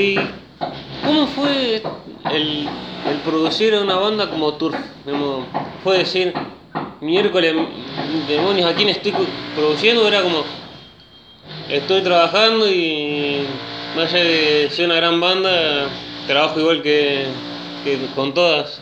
¿Y 0.00 0.16
cómo 1.04 1.26
fue 1.26 1.82
el, 2.30 2.68
producir 3.22 3.74
una 3.74 3.96
banda 3.96 4.30
como 4.30 4.54
Turf? 4.54 4.74
¿Fue 5.84 5.98
decir, 5.98 6.32
miércoles, 7.02 7.54
demonios, 8.26 8.72
¿a 8.72 8.74
quién 8.74 8.88
estoy 8.88 9.12
produciendo? 9.54 10.08
Era 10.08 10.22
como, 10.22 10.44
estoy 11.68 12.02
trabajando 12.02 12.66
y 12.66 13.46
más 13.94 14.10
allá 14.14 14.24
de 14.24 14.70
ser 14.70 14.86
una 14.86 14.94
gran 14.94 15.20
banda, 15.20 15.90
trabajo 16.26 16.60
igual 16.60 16.80
que, 16.82 17.26
con 18.14 18.32
todas. 18.32 18.80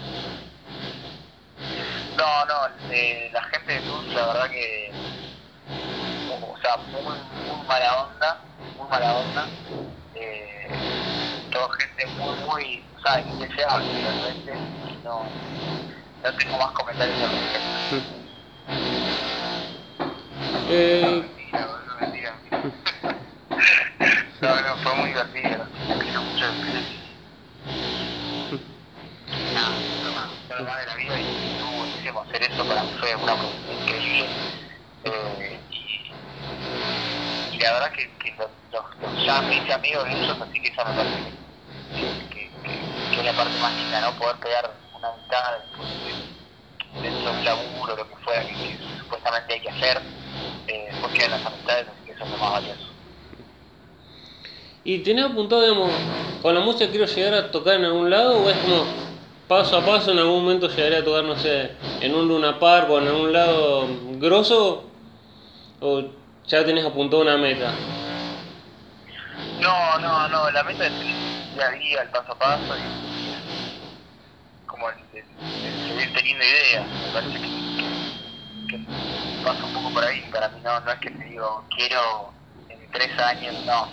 No, 2.16 2.44
no, 2.44 2.92
eh, 2.92 3.28
la 3.32 3.42
gente 3.42 3.72
de 3.72 3.80
Tours, 3.80 4.14
la 4.14 4.26
verdad 4.28 4.50
que, 4.50 4.92
o, 6.30 6.56
sea, 6.62 6.76
muy 6.92 7.66
mala 7.66 8.06
onda, 8.06 8.40
muy 8.78 8.88
mala 8.88 9.14
onda. 9.16 9.48
Gente 11.78 12.06
muy, 12.18 12.36
muy, 12.36 12.86
o 12.94 13.00
sea, 13.00 13.20
indeseable 13.20 13.94
realmente, 13.94 14.60
y 14.86 14.96
no, 15.02 15.32
no 16.24 16.32
tengo 16.34 16.58
más 16.58 16.72
comentarios 16.72 17.20
al 17.22 17.30
respecto. 17.32 17.78
Eh, 20.70 21.20
Mentira, 21.22 21.66
boludo, 21.66 21.96
mentira, 21.96 22.32
mentira. 22.34 22.60
No, 24.42 24.60
no, 24.62 24.76
fue 24.82 24.94
muy 24.96 25.08
divertido, 25.08 25.66
me 25.88 25.96
quiero 25.98 26.22
mucho 26.22 26.44
Nada, 29.52 29.82
más, 30.14 30.28
de 30.48 30.86
la 30.86 30.96
vida 30.96 31.20
y 31.20 31.46
estuvo 31.46 31.72
buenísimo 31.78 32.20
hacer 32.22 32.42
eso, 32.42 32.66
para 32.66 32.84
mí 32.84 32.92
fue 33.00 33.14
una 33.16 33.34
increíble. 33.72 34.30
Eh, 35.04 35.60
y, 35.70 36.20
y 37.50 37.58
la 37.58 37.72
verdad 37.72 37.92
que, 37.92 38.16
que 38.18 38.34
los, 38.36 38.50
los, 38.72 38.84
los 39.00 39.26
ya 39.26 39.44
hice 39.50 39.72
amigos 39.74 40.04
de 40.04 40.10
ellos, 40.12 40.36
así 40.40 40.60
que 40.60 40.68
esa 40.68 40.84
me 40.84 40.94
parece 40.94 41.47
que, 43.22 43.28
es 43.28 43.36
la 43.36 43.42
parte 43.42 43.58
más 43.60 43.74
linda, 43.74 44.00
¿no? 44.00 44.18
Poder 44.18 44.36
pegar 44.36 44.70
una 44.96 45.08
de, 45.10 47.02
dentro 47.02 47.32
de 47.32 47.38
un 47.38 47.44
laburo, 47.44 47.96
lo 47.96 48.08
que 48.08 48.16
fuera 48.16 48.42
que, 48.42 48.52
que 48.52 48.78
supuestamente 48.98 49.54
hay 49.54 49.60
que 49.60 49.70
hacer, 49.70 50.00
eh, 50.66 50.88
después 50.90 51.12
quedan 51.14 51.30
las 51.32 51.46
amistades, 51.46 51.88
así 51.88 52.04
que 52.06 52.12
eso 52.12 52.24
es 52.24 52.30
lo 52.30 52.36
más 52.36 52.52
valioso. 52.52 52.88
¿Y 54.84 54.98
tenés 54.98 55.26
apuntado, 55.26 55.62
digamos, 55.62 55.90
con 56.42 56.54
la 56.54 56.60
música 56.60 56.90
quiero 56.90 57.06
llegar 57.06 57.34
a 57.34 57.50
tocar 57.50 57.74
en 57.74 57.84
algún 57.84 58.08
lado 58.08 58.38
o 58.38 58.48
es 58.48 58.56
como 58.58 58.84
paso 59.46 59.76
a 59.76 59.84
paso 59.84 60.12
en 60.12 60.18
algún 60.18 60.42
momento 60.42 60.68
llegaré 60.68 60.98
a 60.98 61.04
tocar, 61.04 61.24
no 61.24 61.36
sé, 61.36 61.72
en 62.00 62.14
un 62.14 62.28
Luna 62.28 62.58
Park 62.58 62.88
o 62.90 62.98
en 62.98 63.08
algún 63.08 63.32
lado 63.32 63.86
grosso? 64.18 64.84
¿O 65.80 66.02
ya 66.46 66.64
tenés 66.64 66.84
apuntado 66.84 67.22
una 67.22 67.36
meta? 67.36 67.72
No, 69.60 69.98
no, 69.98 70.28
no, 70.28 70.50
la 70.50 70.62
meta 70.62 70.86
es 70.86 70.92
el 70.92 71.54
día 71.54 71.66
a 71.66 71.70
día, 71.70 72.02
el 72.02 72.08
paso 72.10 72.32
a 72.32 72.38
paso 72.38 72.76
y 72.76 73.07
como 74.78 74.90
el, 74.90 74.96
el- 75.12 75.38
el 75.64 75.86
seguir 75.88 76.12
teniendo 76.12 76.44
ideas. 76.44 76.86
Me 77.02 77.10
parece 77.10 77.40
que, 77.40 77.48
que, 77.76 77.90
que 78.68 78.80
pasa 79.42 79.64
un 79.64 79.72
poco 79.72 79.92
por 79.92 80.04
ahí. 80.04 80.22
Para 80.30 80.48
mí 80.50 80.60
no, 80.62 80.80
no 80.80 80.90
es 80.92 80.98
que 81.00 81.10
te 81.10 81.24
digo, 81.24 81.66
quiero 81.76 82.32
en 82.68 82.90
tres 82.90 83.10
años, 83.18 83.56
no, 83.66 83.92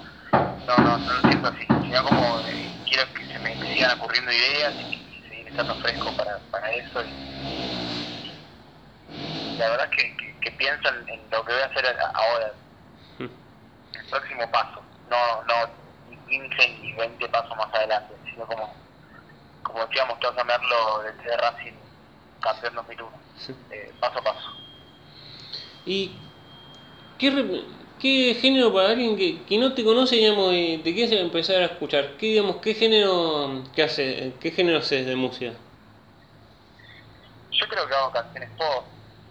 no, 0.68 0.78
no, 0.78 0.98
no 1.00 1.14
lo 1.14 1.22
siento 1.24 1.50
así, 1.50 1.66
sino 1.84 2.04
como 2.04 2.40
eh, 2.48 2.72
quiero 2.86 3.12
que 3.14 3.26
se 3.34 3.40
me 3.40 3.58
sigan 3.74 3.98
ocurriendo 4.00 4.32
ideas 4.32 4.74
y, 4.92 5.06
seguir 5.28 5.48
estando 5.48 5.76
fresco 5.78 6.16
para, 6.16 6.40
para 6.52 6.70
eso. 6.72 7.04
Y, 7.04 7.16
la 9.58 9.70
verdad 9.70 9.90
es 9.92 9.98
que, 10.04 10.18
que, 10.18 10.40
que 10.42 10.52
pienso 10.52 10.90
en, 10.90 11.30
lo 11.32 11.44
que 11.46 11.54
voy 11.54 11.62
a 11.62 11.66
hacer 11.66 11.98
ahora, 12.14 12.54
hmm. 13.20 13.24
el 13.24 14.06
próximo 14.10 14.52
paso, 14.52 14.84
no, 15.10 15.44
no 15.46 15.56
ni 16.10 16.18
15 16.18 16.78
ni 16.82 16.94
20 16.94 17.28
pasos 17.30 17.58
más 17.58 17.74
adelante, 17.74 18.14
sino 18.32 18.46
como, 18.46 18.85
como 19.66 19.86
decíamos 19.86 20.20
todos 20.20 20.38
a 20.38 20.44
verlo 20.44 21.02
desde 21.04 21.38
Racing 21.38 21.74
campeón 22.40 22.76
2001, 22.76 23.12
eh, 23.72 23.92
paso 24.00 24.20
a 24.20 24.22
paso. 24.22 24.54
¿Y 25.86 26.16
qué, 27.18 27.66
qué 28.00 28.38
género 28.40 28.72
para 28.72 28.90
alguien 28.90 29.18
que, 29.18 29.44
que 29.44 29.58
no 29.58 29.74
te 29.74 29.84
conoce, 29.84 30.16
digamos, 30.18 30.54
y 30.54 30.78
te 30.84 30.94
quiere 30.94 31.20
empezar 31.20 31.64
a 31.64 31.66
escuchar? 31.66 32.18
¿Qué, 32.18 32.28
digamos, 32.28 32.58
qué 32.58 32.76
género 32.76 33.64
qué 33.74 33.84
hace, 33.84 34.34
qué 34.40 34.52
género 34.52 34.78
haces 34.80 35.06
de 35.08 35.16
música? 35.16 35.54
Yo 37.52 37.68
creo 37.68 37.88
que 37.88 37.96
hago 37.96 38.12
canciones 38.12 38.50
pop. 38.52 38.86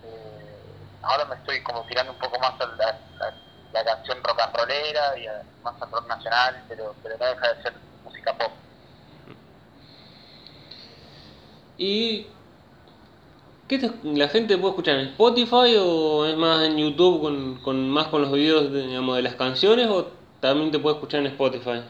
Eh, 0.04 0.76
ahora 1.02 1.24
me 1.26 1.36
estoy 1.36 1.62
como 1.62 1.82
tirando 1.86 2.12
un 2.12 2.18
poco 2.18 2.38
más 2.40 2.60
a 2.60 2.66
la, 2.66 2.98
la, 3.72 3.84
canción 3.84 4.18
rock 4.24 4.40
and 4.40 4.56
rollera 4.56 5.18
y 5.18 5.26
más 5.62 5.80
al 5.80 5.90
rock 5.92 6.08
nacional, 6.08 6.64
pero, 6.68 6.94
pero 7.02 7.16
no 7.18 7.26
deja 7.26 7.54
de 7.54 7.62
ser 7.62 7.74
música 8.02 8.36
pop. 8.36 8.50
¿Y 11.76 12.26
¿Qué 13.68 13.90
la 14.02 14.28
gente 14.28 14.58
puede 14.58 14.72
escuchar 14.72 14.96
en 14.96 15.08
Spotify 15.08 15.74
o 15.80 16.26
es 16.26 16.36
más 16.36 16.62
en 16.64 16.76
YouTube 16.76 17.22
con, 17.22 17.54
con 17.62 17.88
más 17.88 18.08
con 18.08 18.20
los 18.20 18.30
videos 18.30 18.70
de, 18.70 18.86
digamos, 18.86 19.16
de 19.16 19.22
las 19.22 19.36
canciones 19.36 19.88
o 19.88 20.12
también 20.40 20.70
te 20.70 20.78
puede 20.78 20.96
escuchar 20.96 21.20
en 21.20 21.28
Spotify? 21.28 21.82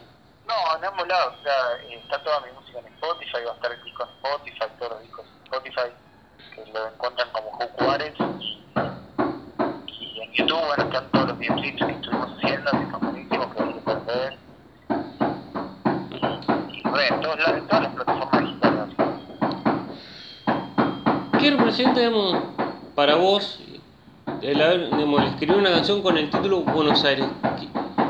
No, 0.47 0.77
en 0.77 0.85
ambos 0.85 1.05
lados, 1.05 1.33
o 1.37 1.43
sea, 1.43 1.53
está 1.89 2.23
toda 2.23 2.39
mi 2.41 2.51
música 2.53 2.79
en 2.79 2.85
Spotify, 2.93 3.43
va 3.45 3.51
a 3.51 3.55
estar 3.55 3.71
el 3.73 3.83
disco 3.83 4.03
en 4.03 4.09
Spotify, 4.09 4.65
todos 4.79 4.91
los 4.93 5.01
discos 5.01 5.25
en 5.25 5.43
Spotify, 5.43 5.91
que 6.55 6.71
lo 6.71 6.87
encuentran 6.87 7.29
como 7.33 7.51
Juárez 7.51 8.13
y, 8.19 10.05
y 10.15 10.21
en 10.21 10.31
YouTube, 10.31 10.65
bueno, 10.65 10.83
están 10.85 11.11
todos 11.11 11.27
los 11.27 11.37
videoclips 11.39 11.85
que 11.85 11.91
estuvimos 11.91 12.37
haciendo, 12.37 12.71
que 12.71 12.83
están 12.83 12.99
buenísimos, 13.01 13.47
que 13.47 13.63
pueden 13.81 14.05
ver. 14.05 14.37
Y, 16.11 16.15
y 16.15 16.83
todas 17.21 17.37
las, 17.37 17.67
todas 17.67 17.83
las 17.83 17.95
plataformas 17.95 18.24
¿Qué 21.45 21.51
representa, 21.51 21.99
digamos, 21.99 22.43
para 22.95 23.13
vos 23.17 23.59
el, 24.41 24.61
haber, 24.63 24.85
digamos, 24.85 25.29
escribir 25.29 25.57
una 25.57 25.69
canción 25.69 26.01
con 26.01 26.17
el 26.17 26.27
título 26.31 26.61
Buenos 26.61 27.05
Aires? 27.05 27.27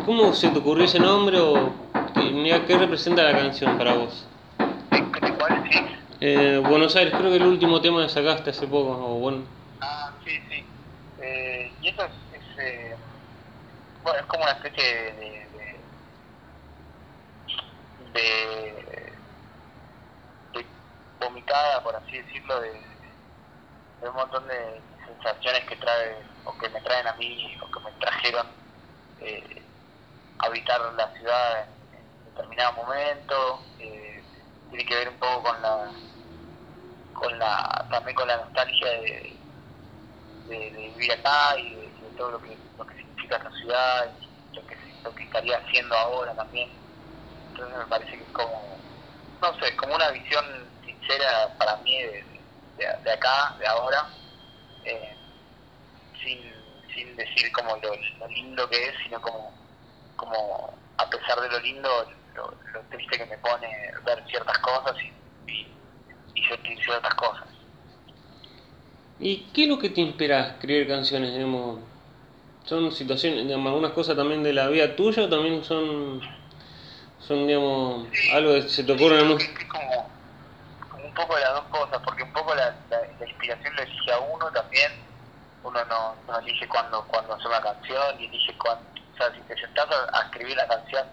¿Cómo 0.06 0.32
se 0.32 0.48
te 0.52 0.60
ocurrió 0.60 0.86
ese 0.86 1.02
nombre 1.02 1.38
o 1.42 1.70
qué, 2.14 2.64
qué 2.66 2.78
representa 2.78 3.24
la 3.24 3.38
canción 3.38 3.78
para 3.78 3.96
vos? 3.96 4.26
¿Cuál? 5.38 5.70
Eh, 6.22 6.64
Buenos 6.66 6.96
Aires, 6.96 7.14
creo 7.14 7.30
que 7.30 7.36
el 7.36 7.46
último 7.46 7.82
tema 7.82 8.04
que 8.04 8.10
sacaste 8.14 8.52
hace 8.52 8.68
poco, 8.68 8.92
o 8.92 9.20
bueno. 9.20 9.44
Ah, 9.82 10.14
sí, 10.24 10.32
sí. 10.50 10.64
Eh, 11.22 11.74
y 11.82 11.90
eso 11.90 12.06
es, 12.06 12.12
es 12.40 12.60
eh, 12.60 12.96
bueno, 14.02 14.18
es 14.18 14.26
como 14.28 14.44
una 14.44 14.54
especie 14.54 14.82
de, 14.82 15.12
de, 18.14 18.14
de, 18.14 19.14
de 20.54 20.66
vomitada, 21.20 21.84
por 21.84 21.98
así 21.98 22.16
decirlo, 22.16 22.62
de 22.62 22.95
de 24.02 24.10
un 24.10 24.16
montón 24.16 24.48
de 24.48 24.82
sensaciones 25.06 25.66
que 25.66 25.76
trae 25.78 26.16
o 26.44 26.58
que 26.58 26.70
me 26.70 26.82
traen 26.82 27.08
a 27.08 27.14
mí 27.14 27.58
o 27.62 27.72
que 27.72 27.80
me 27.80 27.92
trajeron 28.00 28.48
eh, 29.20 29.62
habitar 30.40 30.80
la 30.94 31.12
ciudad 31.14 31.64
en, 31.64 32.26
determinado 32.26 32.74
momento. 32.74 33.62
Eh, 33.80 34.24
tiene 34.70 34.86
que 34.86 34.96
ver 34.96 35.10
un 35.10 35.18
poco 35.18 35.44
con 35.44 35.62
la 35.62 35.92
con 37.14 37.40
la 37.40 37.88
también 37.90 38.16
con 38.16 38.28
la 38.28 38.38
nostalgia 38.38 38.90
de, 38.90 39.38
de, 40.48 40.70
vivir 40.70 41.12
acá 41.14 41.58
y 41.58 41.76
de, 41.76 41.90
todo 42.18 42.32
lo 42.32 42.42
que 42.42 42.58
lo 42.78 42.86
que 42.86 42.96
significa 42.96 43.38
la 43.40 43.52
ciudad 43.52 44.12
y 44.20 44.56
lo 44.56 44.68
que 44.68 44.78
lo 45.04 45.16
que 45.16 45.24
estaría 45.24 45.58
haciendo 45.58 45.96
ahora 45.96 46.34
también. 46.36 46.70
Entonces 47.52 47.78
me 47.78 47.86
parece 47.86 48.12
que 48.12 48.24
es 48.24 48.32
como 48.32 48.78
no 49.42 49.60
sé 49.60 49.76
como 49.76 49.96
una 49.96 50.10
visión 50.12 50.46
sincera 50.86 51.54
para 51.58 51.78
mí 51.78 52.02
de 52.02 52.35
de, 52.78 53.12
acá, 53.12 53.56
de 53.60 53.68
ahora, 53.68 54.10
eh, 54.84 55.16
sin, 56.22 56.40
sin 56.94 57.16
decir 57.16 57.52
como 57.52 57.76
lo, 57.78 58.28
lindo 58.28 58.70
que 58.70 58.90
es, 58.90 58.94
sino 59.04 59.22
como, 59.22 59.54
como 60.16 60.74
a 60.98 61.10
pesar 61.10 61.40
de 61.42 61.50
lo 61.50 61.60
lindo, 61.60 61.90
lo, 62.36 62.54
triste 62.90 63.18
que 63.18 63.26
me 63.26 63.38
pone 63.38 63.68
ver 64.06 64.24
ciertas 64.28 64.58
cosas 64.60 64.96
y, 65.48 65.68
y, 66.36 66.44
sentir 66.48 66.78
ciertas 66.84 67.14
cosas. 67.16 67.48
¿Y 69.20 69.38
qué 69.54 69.64
es 69.64 69.70
lo 69.70 69.80
que 69.80 69.90
te 69.90 70.02
inspira 70.02 70.38
a 70.38 70.48
escribir 70.50 70.88
canciones? 70.88 71.34
Digamos? 71.34 71.80
¿Son 72.66 72.92
situaciones, 72.92 73.46
digamos, 73.46 73.68
algunas 73.68 73.92
cosas 73.92 74.16
también 74.16 74.44
de 74.44 74.52
la 74.52 74.68
vida 74.68 74.96
tuya 74.96 75.24
o 75.24 75.30
también 75.30 75.64
son, 75.64 76.20
son 77.20 77.48
digamos, 77.48 78.08
algo 78.34 78.56
que 78.56 78.64
se 78.64 78.84
te 78.84 78.92
ocurre 78.92 79.22
en 79.22 79.32
el 79.32 79.68
como, 79.68 79.95
poco 81.16 81.36
de 81.36 81.42
las 81.42 81.54
dos 81.54 81.66
cosas, 81.66 82.02
porque 82.04 82.24
un 82.24 82.34
poco 82.34 82.54
la, 82.54 82.76
inspiración 83.26 83.76
lo 83.76 83.82
elige 83.82 84.12
a 84.12 84.20
uno 84.20 84.52
también. 84.52 84.92
Uno 85.64 85.84
no, 85.86 86.16
no 86.28 86.40
elige 86.40 86.68
cuando, 86.68 87.04
cuando 87.08 87.34
hace 87.34 87.48
una 87.48 87.62
canción 87.62 88.22
y 88.22 88.26
elige 88.26 88.56
cuando. 88.58 88.84
O 89.14 89.18
sea, 89.18 89.32
si 89.34 89.40
te 89.42 89.56
sentás 89.58 89.88
a, 90.14 90.22
escribir 90.26 90.56
la 90.58 90.68
canción, 90.68 91.08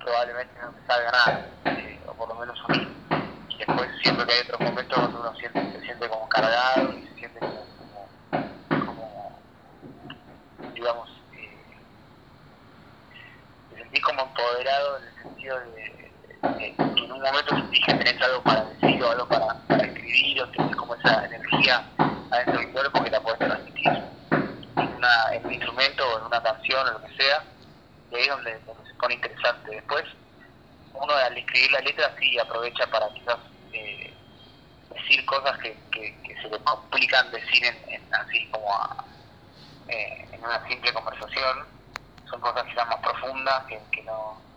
probablemente 0.00 0.60
no 0.60 0.72
te 0.72 0.86
salga 0.86 1.10
nada, 1.12 1.46
eh, 1.66 2.00
o 2.06 2.12
por 2.14 2.28
lo 2.28 2.34
menos 2.34 2.58
mí. 2.68 2.88
Y 3.48 3.58
después 3.58 3.88
siempre 4.02 4.26
que 4.26 4.32
hay 4.32 4.40
otros 4.40 4.60
momentos 4.60 5.00
donde 5.00 5.20
uno 5.20 5.34
siente, 5.36 5.72
se 5.72 5.80
siente 5.82 6.08
como 6.08 6.28
cargado 6.28 6.92
y 6.92 7.06
se 7.06 7.14
siente 7.14 7.38
como, 7.38 7.66
como, 8.84 9.38
digamos, 10.74 11.08
eh, 11.32 11.58
te 13.70 13.76
sentís 13.78 14.02
como 14.02 14.22
empoderado 14.22 14.98
en 14.98 15.04
el 15.04 15.22
sentido 15.22 15.60
de 15.60 15.90
en 17.10 17.16
un 17.16 17.22
momento 17.22 17.56
sentís 17.56 17.84
que 17.84 17.94
tenés 17.94 18.22
algo 18.22 18.40
para 18.44 18.64
decir 18.66 19.02
o 19.02 19.10
algo 19.10 19.26
para, 19.26 19.54
para 19.66 19.82
escribir 19.84 20.42
o 20.42 20.48
tenés 20.50 20.76
como 20.76 20.94
esa 20.94 21.26
energía 21.26 21.84
adentro 22.30 22.60
del 22.60 22.70
cuerpo 22.70 23.02
que 23.02 23.10
la 23.10 23.20
puedes 23.20 23.38
transmitir 23.40 23.88
en, 23.88 24.94
una, 24.94 25.34
en 25.34 25.44
un 25.44 25.52
instrumento 25.52 26.04
o 26.06 26.18
en 26.20 26.26
una 26.26 26.40
canción 26.40 26.86
o 26.86 26.92
lo 26.92 27.02
que 27.02 27.16
sea, 27.16 27.42
y 28.12 28.14
ahí 28.14 28.22
es 28.22 28.28
donde, 28.28 28.60
se 28.86 28.94
pone 28.94 29.14
interesante. 29.14 29.70
Después, 29.72 30.04
uno 30.94 31.12
al 31.12 31.36
escribir 31.36 31.72
la 31.72 31.80
letra 31.80 32.14
sí 32.20 32.38
aprovecha 32.38 32.86
para 32.86 33.08
quizás 33.12 33.38
eh, 33.72 34.14
decir 34.94 35.24
cosas 35.26 35.58
que, 35.58 35.76
que, 35.90 36.36
se 36.40 36.48
le 36.48 36.58
complican 36.60 37.30
decir 37.32 37.64
en, 37.64 38.14
así 38.14 38.48
como 38.50 38.72
eh, 39.88 40.28
en 40.30 40.44
una 40.44 40.64
simple 40.68 40.92
conversación. 40.92 41.66
Son 42.30 42.40
cosas 42.40 42.64
quizás 42.66 42.86
más 42.86 43.00
profundas 43.00 43.64
que, 43.66 43.80
que 43.90 44.02
no 44.04 44.49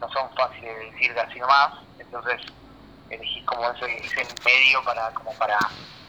no 0.00 0.08
son 0.10 0.30
fáciles 0.34 0.76
de 0.76 0.84
decir 0.90 1.18
así 1.18 1.38
nomás, 1.38 1.72
entonces 1.98 2.40
elegís 3.10 3.44
como 3.44 3.70
ese, 3.70 4.06
ese 4.06 4.24
medio 4.44 4.82
para, 4.84 5.12
como 5.14 5.36
para 5.36 5.58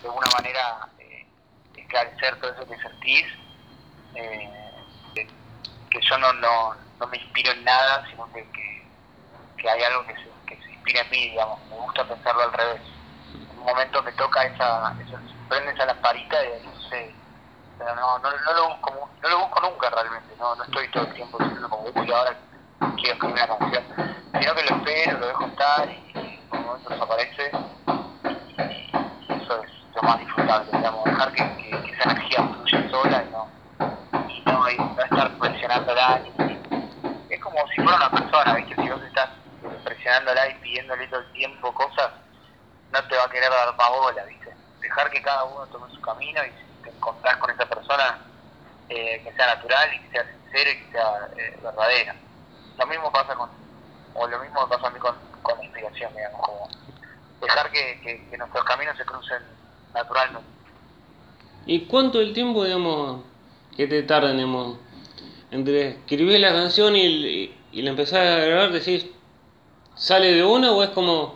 de 0.01 0.07
alguna 0.07 0.29
manera 0.29 0.87
eh, 0.99 1.27
esclarecer 1.75 2.39
todo 2.39 2.53
eso 2.53 2.67
que 2.67 2.77
sentís, 2.77 3.25
eh, 4.15 4.49
que, 5.89 5.99
yo 6.09 6.17
no, 6.17 6.31
no, 6.33 6.75
no, 6.99 7.07
me 7.07 7.17
inspiro 7.17 7.51
en 7.51 7.63
nada, 7.65 8.05
sino 8.09 8.31
que, 8.31 8.49
que, 9.57 9.69
hay 9.69 9.83
algo 9.83 10.05
que 10.07 10.15
se, 10.15 10.31
que 10.47 10.63
se 10.63 10.71
inspira 10.71 11.01
en 11.01 11.09
mí, 11.11 11.29
digamos, 11.29 11.59
me 11.69 11.75
gusta 11.75 12.07
pensarlo 12.07 12.43
al 12.43 12.53
revés. 12.53 12.81
En 13.49 13.59
un 13.59 13.65
momento 13.65 14.01
me 14.03 14.11
toca 14.13 14.43
esa, 14.43 14.95
esa 15.05 15.21
prende 15.49 15.73
esa 15.73 15.85
lamparita 15.85 16.37
y 16.45 16.65
no 16.65 16.81
sé, 16.89 17.13
pero 17.77 17.93
no, 17.95 18.19
no, 18.19 18.31
no, 18.31 18.53
lo 18.53 18.69
busco, 18.69 19.09
no 19.21 19.29
lo 19.29 19.39
busco 19.39 19.59
nunca 19.61 19.89
realmente, 19.89 20.35
no, 20.37 20.55
no 20.55 20.63
estoy 20.63 20.89
todo 20.91 21.03
el 21.03 21.13
tiempo 21.13 21.37
diciendo 21.39 21.69
como, 21.69 21.83
uy, 21.83 22.11
ahora 22.11 22.37
quiero 23.01 23.15
escribir 23.15 23.33
una 23.33 23.57
canción, 23.57 23.83
sino 24.39 24.55
que 24.55 24.63
lo 24.63 24.75
espero, 24.77 25.19
lo 25.19 25.27
dejo 25.27 25.45
estar 25.45 25.89
y, 25.89 26.13
en 26.15 26.59
un 26.59 26.65
momento 26.65 26.89
desaparece 26.89 27.51
y, 28.23 29.33
eso 29.33 29.63
es 29.63 29.71
lo 29.95 30.01
más 30.03 30.19
disfrutable, 30.19 30.71
digamos, 30.71 31.05
dejar 31.05 31.31
que, 31.33 31.41
esa 31.93 32.11
energía 32.11 32.43
fluya 32.43 32.89
sola 32.89 33.23
y 33.23 33.31
no, 33.31 33.49
y 34.29 34.43
no, 34.45 34.67
estar 34.67 35.31
presionándola. 35.37 36.21
es 37.29 37.39
como 37.39 37.67
si 37.69 37.75
fuera 37.81 37.95
una 37.95 38.11
persona, 38.11 38.53
¿viste? 38.55 38.75
Si 38.75 38.89
vos 38.89 39.01
estás 39.03 39.29
presionándola 39.83 40.49
y 40.49 40.53
pidiéndole 40.55 41.07
todo 41.07 41.21
el 41.21 41.31
tiempo 41.33 41.73
cosas, 41.73 42.11
no 42.91 43.03
te 43.07 43.17
va 43.17 43.23
a 43.23 43.29
querer 43.29 43.49
dar 43.49 43.75
más 43.75 43.89
bola, 43.89 44.23
¿viste? 44.25 44.53
Dejar 44.79 45.09
que 45.09 45.21
cada 45.21 45.43
uno 45.45 45.65
tome 45.67 45.91
su 45.93 46.01
camino 46.01 46.41
y 46.43 46.49
si 46.49 46.83
te 46.83 46.89
encontrás 46.89 47.37
con 47.37 47.49
esa 47.49 47.65
persona, 47.65 48.19
eh, 48.89 49.21
que 49.23 49.31
sea 49.33 49.55
natural 49.55 49.93
y 49.93 49.99
que 49.99 50.11
sea 50.11 50.25
sincera 50.25 50.69
y 50.69 50.77
que 50.77 50.91
sea 50.91 51.29
eh, 51.37 51.59
verdadera 51.63 52.15
lo 52.77 52.87
mismo 52.87 53.11
pasa 53.11 53.35
con, 53.35 53.49
o 54.13 54.27
lo 54.27 54.39
mismo 54.39 54.67
pasa 54.67 54.87
a 54.87 54.89
mí 54.89 54.99
con, 54.99 55.15
con 55.41 55.57
la 55.57 55.63
inspiración, 55.63 56.13
digamos, 56.13 56.41
como 56.41 56.69
dejar 57.41 57.71
que, 57.71 58.25
que, 58.29 58.37
nuestros 58.37 58.63
caminos 58.65 58.97
se 58.97 59.05
crucen 59.05 59.41
naturalmente. 59.93 60.47
¿Y 61.65 61.85
cuánto 61.85 62.21
el 62.21 62.33
tiempo, 62.33 62.63
digamos, 62.63 63.21
que 63.75 63.87
te 63.87 64.03
tarda, 64.03 64.31
digamos, 64.31 64.77
entre 65.51 65.89
escribir 65.89 66.39
la 66.39 66.51
canción 66.51 66.95
y, 66.95 67.53
y, 67.71 67.81
la 67.81 67.91
empezar 67.91 68.25
a 68.25 68.45
grabar, 68.45 68.71
decís, 68.71 69.07
¿Sale 69.95 70.33
de 70.33 70.43
una 70.43 70.71
o 70.71 70.81
es 70.83 70.89
como 70.89 71.35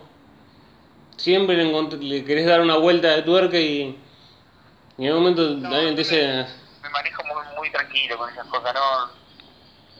siempre 1.16 1.56
le, 1.56 1.96
le 1.98 2.24
querés 2.24 2.46
dar 2.46 2.60
una 2.60 2.76
vuelta 2.76 3.08
de 3.08 3.22
tuerca 3.22 3.58
y, 3.58 3.98
y 4.98 5.06
en 5.06 5.12
un 5.12 5.18
momento 5.20 5.42
No, 5.42 5.68
alguien 5.74 5.94
te 5.94 6.02
dice, 6.02 6.46
me 6.82 6.90
manejo 6.90 7.22
muy, 7.24 7.56
muy 7.56 7.70
tranquilo 7.70 8.18
con 8.18 8.30
esas 8.30 8.46
cosas, 8.46 8.74
no, 8.74 9.06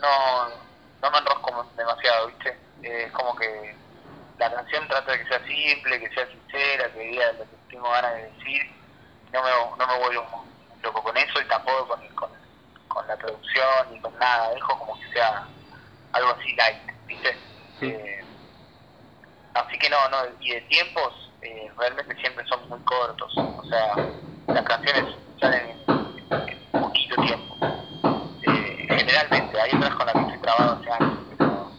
no, 0.00 0.65
no 1.02 1.10
me 1.10 1.18
enrosco 1.18 1.66
demasiado, 1.76 2.28
¿viste? 2.28 2.58
Es 2.82 3.12
como 3.12 3.34
que 3.36 3.74
la 4.38 4.52
canción 4.52 4.86
trata 4.88 5.12
de 5.12 5.18
que 5.18 5.28
sea 5.28 5.46
simple, 5.46 6.00
que 6.00 6.14
sea 6.14 6.26
sincera, 6.26 6.92
que 6.92 7.00
diga 7.00 7.32
lo 7.32 7.44
que 7.44 7.56
tengo 7.70 7.90
ganas 7.90 8.14
de 8.14 8.30
decir, 8.30 8.62
no 9.32 9.42
me, 9.42 9.50
no 9.78 9.86
me 9.86 9.98
vuelvo 9.98 10.24
muy 10.24 10.82
loco 10.82 11.02
con 11.02 11.16
eso 11.16 11.40
y 11.40 11.44
tampoco 11.48 11.88
con, 11.88 12.08
con, 12.14 12.30
con 12.88 13.06
la 13.06 13.16
producción 13.16 13.92
ni 13.92 14.00
con 14.00 14.16
nada, 14.18 14.50
dejo 14.50 14.78
como 14.78 15.00
que 15.00 15.12
sea 15.12 15.46
algo 16.12 16.30
así 16.30 16.54
light, 16.54 16.78
¿viste? 17.06 17.36
Sí. 17.80 17.86
Eh, 17.86 18.24
así 19.54 19.78
que 19.78 19.90
no, 19.90 20.08
no, 20.08 20.18
y 20.40 20.52
de 20.52 20.60
tiempos 20.62 21.30
eh, 21.42 21.70
realmente 21.78 22.16
siempre 22.16 22.46
son 22.46 22.68
muy 22.68 22.80
cortos, 22.80 23.32
o 23.36 23.64
sea, 23.64 23.94
las 24.48 24.64
canciones 24.64 25.14
salen 25.40 25.70
en, 25.70 25.95
generalmente, 29.16 29.60
hay 29.60 29.70
otras 29.74 29.94
con 29.94 30.06
las 30.06 30.14
que 30.14 30.20
estoy 30.20 30.38
trabado 30.40 30.72
hace 30.72 30.90
años, 30.90 31.18
pero, 31.38 31.72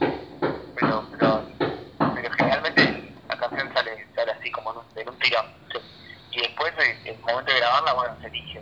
pero, 0.75 1.07
pero, 1.11 2.31
generalmente 2.37 3.13
la 3.29 3.37
canción 3.37 3.73
sale, 3.73 4.07
sale 4.15 4.31
así 4.31 4.51
como 4.51 4.71
en 4.71 4.77
un, 4.77 4.85
en 4.95 5.09
un 5.09 5.19
tirón. 5.19 5.45
Y 6.31 6.41
después, 6.41 6.73
el, 6.77 7.07
el 7.07 7.19
momento 7.19 7.51
de 7.51 7.59
grabarla, 7.59 7.93
bueno, 7.93 8.15
se 8.21 8.27
elige. 8.27 8.61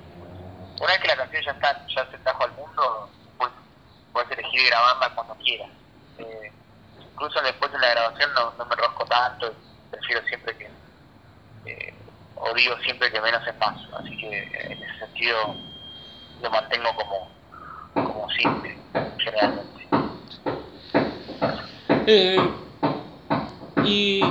Una 0.79 0.91
vez 0.91 0.99
que 0.99 1.07
la 1.07 1.15
canción 1.15 1.43
ya 1.43 1.51
está, 1.51 1.87
ya 1.87 2.11
se 2.11 2.17
trajo 2.17 2.43
al 2.43 2.51
mundo, 2.51 3.09
pues 3.37 3.51
puedes 4.11 4.31
elegir 4.31 4.67
grabarla 4.67 5.15
cuando 5.15 5.35
quieras. 5.35 5.69
Eh, 6.17 6.51
incluso 6.99 7.41
después 7.41 7.71
de 7.71 7.79
la 7.79 7.89
grabación 7.89 8.33
no, 8.33 8.53
no 8.57 8.65
me 8.65 8.73
enrosco 8.73 9.05
tanto, 9.05 9.53
prefiero 9.89 10.21
siempre 10.27 10.57
que, 10.57 10.69
eh, 11.65 11.93
o 12.35 12.53
digo 12.53 12.77
siempre 12.79 13.11
que 13.11 13.21
menos 13.21 13.45
es 13.47 13.57
más, 13.57 13.77
así 13.99 14.17
que 14.17 14.37
eh, 14.37 14.71
en 14.71 14.83
ese 14.83 14.99
sentido 14.99 15.55
lo 16.41 16.51
mantengo 16.51 16.93
como 16.95 17.34
simple, 18.37 18.77
generalmente. 19.19 19.87
Eh, 22.07 22.39
y 23.85 24.21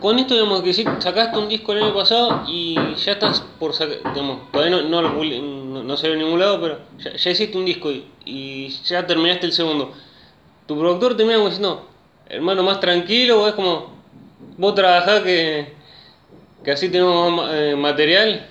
con 0.00 0.18
esto, 0.18 0.34
digamos, 0.34 0.62
que 0.62 0.72
sí, 0.72 0.84
sacaste 0.98 1.38
un 1.38 1.48
disco 1.48 1.72
el 1.72 1.82
año 1.84 1.94
pasado 1.94 2.42
y 2.46 2.76
ya 2.96 3.12
estás 3.12 3.40
por 3.58 3.72
sacar, 3.72 3.98
digamos, 4.12 4.50
todavía 4.52 4.76
no, 4.82 5.02
no, 5.02 5.02
no, 5.02 5.82
no 5.82 5.96
salió 5.96 6.14
en 6.14 6.20
ningún 6.22 6.40
lado, 6.40 6.60
pero 6.60 6.80
ya, 6.98 7.12
ya 7.16 7.30
hiciste 7.30 7.56
un 7.58 7.64
disco 7.64 7.90
y, 7.90 8.12
y 8.24 8.68
ya 8.84 9.06
terminaste 9.06 9.46
el 9.46 9.52
segundo. 9.52 9.92
¿Tu 10.66 10.78
productor 10.78 11.16
termina 11.16 11.36
como 11.36 11.48
diciendo, 11.50 11.90
hermano, 12.26 12.62
más 12.62 12.80
tranquilo 12.80 13.42
o 13.42 13.48
es 13.48 13.54
como, 13.54 13.92
vos 14.56 14.74
trabajás 14.74 15.20
que, 15.22 15.74
que 16.62 16.70
así 16.72 16.88
tenemos 16.90 17.32
más 17.32 17.50
eh, 17.54 17.74
material? 17.76 18.46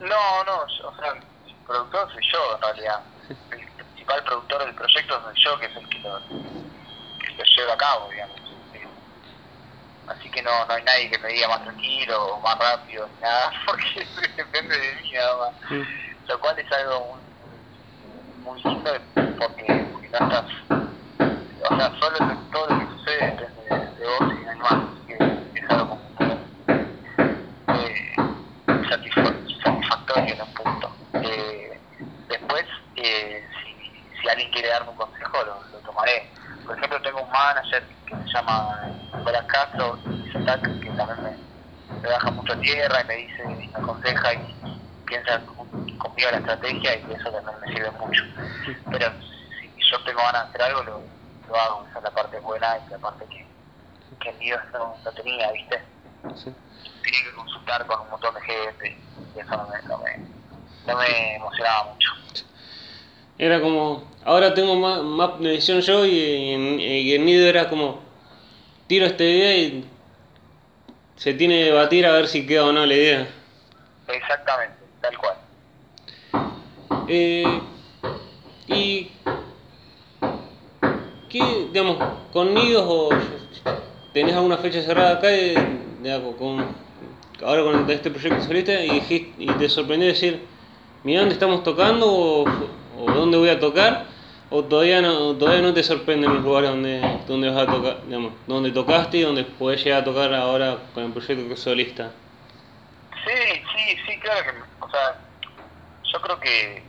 No, 0.00 0.06
no, 0.06 0.52
yo- 0.78 0.88
o 0.88 0.96
sea, 0.96 1.12
el 1.12 1.64
productor 1.66 2.08
soy 2.12 2.22
yo 2.32 2.38
en 2.56 2.60
realidad. 2.62 3.00
Principal 4.04 4.24
productor 4.24 4.64
del 4.66 4.74
proyecto 4.74 5.22
soy 5.22 5.34
yo, 5.44 5.58
que 5.58 5.66
es 5.66 5.76
el 5.76 5.88
que 5.88 5.98
lo, 6.00 6.18
que 6.28 7.36
lo 7.38 7.44
lleva 7.56 7.72
a 7.72 7.76
cabo, 7.78 8.10
digamos. 8.10 8.40
Así 10.06 10.30
que 10.30 10.42
no, 10.42 10.50
no 10.66 10.74
hay 10.74 10.82
nadie 10.84 11.10
que 11.10 11.18
me 11.20 11.28
diga 11.30 11.48
más 11.48 11.62
tranquilo 11.62 12.22
o 12.22 12.40
más 12.42 12.58
rápido, 12.58 13.08
ni 13.08 13.20
nada, 13.20 13.50
porque 13.66 14.06
depende 14.36 14.78
de 14.78 14.94
mí 14.96 15.12
nada 15.12 15.36
más. 15.38 15.70
Lo 16.28 16.38
cual 16.40 16.58
es 16.58 16.70
algo 16.72 17.16
muy, 17.16 18.44
muy 18.44 18.62
lindo 18.62 18.90
porque, 19.38 19.88
porque 19.92 20.10
no 20.10 20.18
estás, 20.18 20.44
o 21.70 21.76
sea, 21.78 21.92
solo 21.98 22.16
lo- 22.20 22.50
todo 22.52 22.66
lo 22.68 22.78
que 22.80 22.92
sucede 22.98 23.30
depende 23.30 23.62
de, 23.70 23.94
de 23.94 24.06
vos 24.06 24.34
y 24.34 24.44
de. 24.44 24.50
Así 24.68 25.06
que 25.06 25.60
es 25.60 25.70
algo 25.70 26.03
si, 34.24 34.28
alguien 34.30 34.50
quiere 34.50 34.68
darme 34.68 34.90
un 34.90 34.96
consejo, 34.96 35.44
lo, 35.44 35.62
lo 35.72 35.78
tomaré. 35.80 36.32
Por 36.64 36.76
ejemplo, 36.76 37.00
tengo 37.02 37.22
un 37.22 37.30
manager 37.30 37.86
que 38.06 38.16
se 38.16 38.32
llama 38.34 38.80
Nicolás 39.16 39.44
Castro, 39.46 39.98
que 40.02 40.90
también 40.90 41.22
me, 41.22 41.96
me 42.00 42.08
baja 42.08 42.30
mucho 42.30 42.58
tierra 42.60 43.00
y 43.02 43.04
me 43.06 43.16
dice, 43.16 43.42
y 43.42 43.68
me 43.68 43.78
aconseja 43.78 44.34
y 44.34 44.56
piensa 45.06 45.44
con- 45.46 45.68
conmigo 45.98 46.30
la 46.30 46.38
estrategia 46.38 46.96
y 46.96 47.12
eso 47.12 47.30
también 47.30 47.60
me 47.60 47.72
sirve 47.72 47.90
mucho. 47.92 48.22
Pero 48.90 49.06
si 49.60 49.70
yo 49.90 50.02
tengo 50.04 50.20
ganas 50.22 50.44
de 50.44 50.48
hacer 50.48 50.62
algo, 50.62 50.82
lo, 50.84 51.02
lo 51.48 51.60
hago. 51.60 51.86
Esa 51.88 51.98
es 51.98 52.04
la 52.04 52.10
parte 52.10 52.40
buena 52.40 52.78
y 52.86 52.90
la 52.90 52.98
parte 52.98 53.26
que, 53.28 53.46
que 54.20 54.30
en 54.30 54.38
Dios 54.38 54.60
no, 54.72 54.98
no 55.04 55.12
tenía, 55.12 55.50
¿viste? 55.52 55.84
Sí. 56.34 56.54
tenía 57.02 57.20
que 57.30 57.36
consultar 57.36 57.86
con 57.86 58.00
un 58.00 58.10
montón 58.10 58.34
de 58.34 58.40
gente 58.42 58.98
y 59.34 59.40
eso 59.40 59.50
no 59.56 59.66
me, 59.68 59.82
no 59.88 59.98
me, 59.98 60.18
no 60.86 60.96
me 60.96 61.36
emocionaba 61.36 61.92
mucho. 61.92 62.10
Era 63.38 63.60
como, 63.60 64.04
ahora 64.24 64.54
tengo 64.54 64.76
más, 64.76 65.02
más 65.02 65.40
decisión 65.40 65.80
yo 65.80 66.06
y 66.06 66.12
y 66.12 67.14
en 67.14 67.24
Nido 67.24 67.46
era 67.46 67.68
como, 67.68 68.00
tiro 68.86 69.06
esta 69.06 69.24
idea 69.24 69.56
y 69.56 69.84
se 71.16 71.34
tiene 71.34 71.58
que 71.58 71.64
debatir 71.66 72.06
a 72.06 72.12
ver 72.12 72.28
si 72.28 72.46
queda 72.46 72.64
o 72.66 72.72
no 72.72 72.86
la 72.86 72.94
idea. 72.94 73.28
Exactamente, 74.08 74.76
tal 75.00 75.18
cual. 75.18 75.34
Eh, 77.08 77.60
y, 78.68 79.10
¿qué, 81.28 81.68
digamos, 81.72 81.98
con 82.32 82.54
Nidos 82.54 82.84
o 82.86 83.08
tenés 84.12 84.34
alguna 84.34 84.58
fecha 84.58 84.82
cerrada 84.82 85.14
acá 85.14 85.28
de, 85.28 85.54
de- 86.00 86.34
con, 86.38 86.64
ahora 87.44 87.62
con 87.62 87.90
este 87.90 88.10
proyecto 88.10 88.44
solista 88.44 88.72
y, 88.84 89.34
y 89.38 89.46
te 89.58 89.68
sorprendió 89.68 90.08
decir, 90.08 90.46
mira 91.02 91.20
dónde 91.20 91.34
estamos 91.34 91.62
tocando 91.64 92.06
o, 92.12 92.44
o 93.04 93.10
dónde 93.12 93.36
voy 93.38 93.48
a 93.50 93.60
tocar? 93.60 94.06
¿O 94.50 94.64
todavía 94.64 95.00
no, 95.00 95.36
todavía 95.36 95.62
no 95.62 95.74
te 95.74 95.82
sorprenden 95.82 96.32
los 96.34 96.42
lugares 96.42 96.70
donde, 96.70 97.00
donde 97.26 97.50
vas 97.50 97.66
a 97.66 97.70
tocar, 97.70 98.04
digamos, 98.06 98.34
donde 98.46 98.70
tocaste 98.72 99.16
y 99.18 99.22
donde 99.22 99.44
podés 99.44 99.82
llegar 99.82 100.02
a 100.02 100.04
tocar 100.04 100.32
ahora 100.34 100.90
con 100.92 101.04
el 101.04 101.12
proyecto 101.12 101.56
solista? 101.56 102.12
Sí, 103.24 103.62
sí, 103.74 103.96
sí, 104.06 104.20
claro 104.20 104.42
que, 104.44 104.50
o 104.84 104.90
sea, 104.90 105.18
yo 106.12 106.20
creo 106.20 106.38
que, 106.40 106.86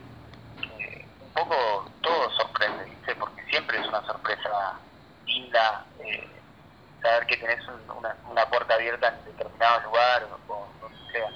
que 0.62 1.10
un 1.22 1.32
poco 1.34 1.56
todo 2.02 2.30
sorprende, 2.38 2.84
¿viste? 2.86 3.16
Porque 3.16 3.42
siempre 3.50 3.80
es 3.80 3.88
una 3.88 4.06
sorpresa 4.06 4.50
linda 5.26 5.88
eh, 6.06 6.42
saber 7.02 7.26
que 7.26 7.38
tenés 7.38 7.60
un- 7.70 7.90
una, 7.98 8.16
una 8.30 8.46
puerta 8.50 8.76
abierta 8.76 9.08
en 9.08 9.26
determinado 9.32 9.82
lugar 9.86 10.24
o, 10.48 10.54
o 10.54 10.78
donde 10.82 10.98
sea. 11.12 11.32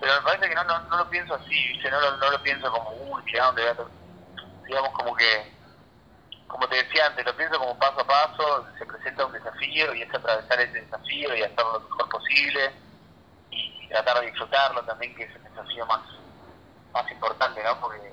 Pero 0.00 0.14
me 0.14 0.22
parece 0.22 0.48
que 0.48 0.54
no, 0.54 0.64
no, 0.64 0.78
no 0.80 0.96
lo 0.98 1.10
pienso 1.10 1.34
así, 1.34 1.68
¿viste? 1.68 1.90
No 1.90 2.00
lo, 2.00 2.16
no 2.16 2.30
lo 2.30 2.42
pienso 2.42 2.70
como, 2.70 2.90
uy, 2.92 3.22
que 3.24 3.40
a 3.40 3.46
dónde 3.46 3.62
voy 3.62 3.70
a 3.70 3.76
to-". 3.76 3.90
Digamos 4.66 4.90
como 4.92 5.16
que, 5.16 5.52
como 6.46 6.68
te 6.68 6.76
decía 6.76 7.06
antes, 7.06 7.24
lo 7.24 7.36
pienso 7.36 7.58
como 7.58 7.78
paso 7.78 8.00
a 8.00 8.06
paso, 8.06 8.66
se 8.78 8.86
presenta 8.86 9.26
un 9.26 9.32
desafío 9.32 9.94
y 9.94 10.02
es 10.02 10.14
atravesar 10.14 10.60
ese 10.60 10.80
desafío 10.80 11.34
y 11.34 11.42
hacerlo 11.42 11.72
lo 11.72 11.80
mejor 11.80 12.08
posible 12.08 12.72
y 13.50 13.88
tratar 13.88 14.20
de 14.20 14.26
disfrutarlo 14.26 14.82
también, 14.84 15.14
que 15.16 15.24
es 15.24 15.34
el 15.34 15.42
desafío 15.42 15.86
más, 15.86 16.00
más 16.92 17.10
importante, 17.10 17.62
¿no? 17.64 17.80
Porque 17.80 18.12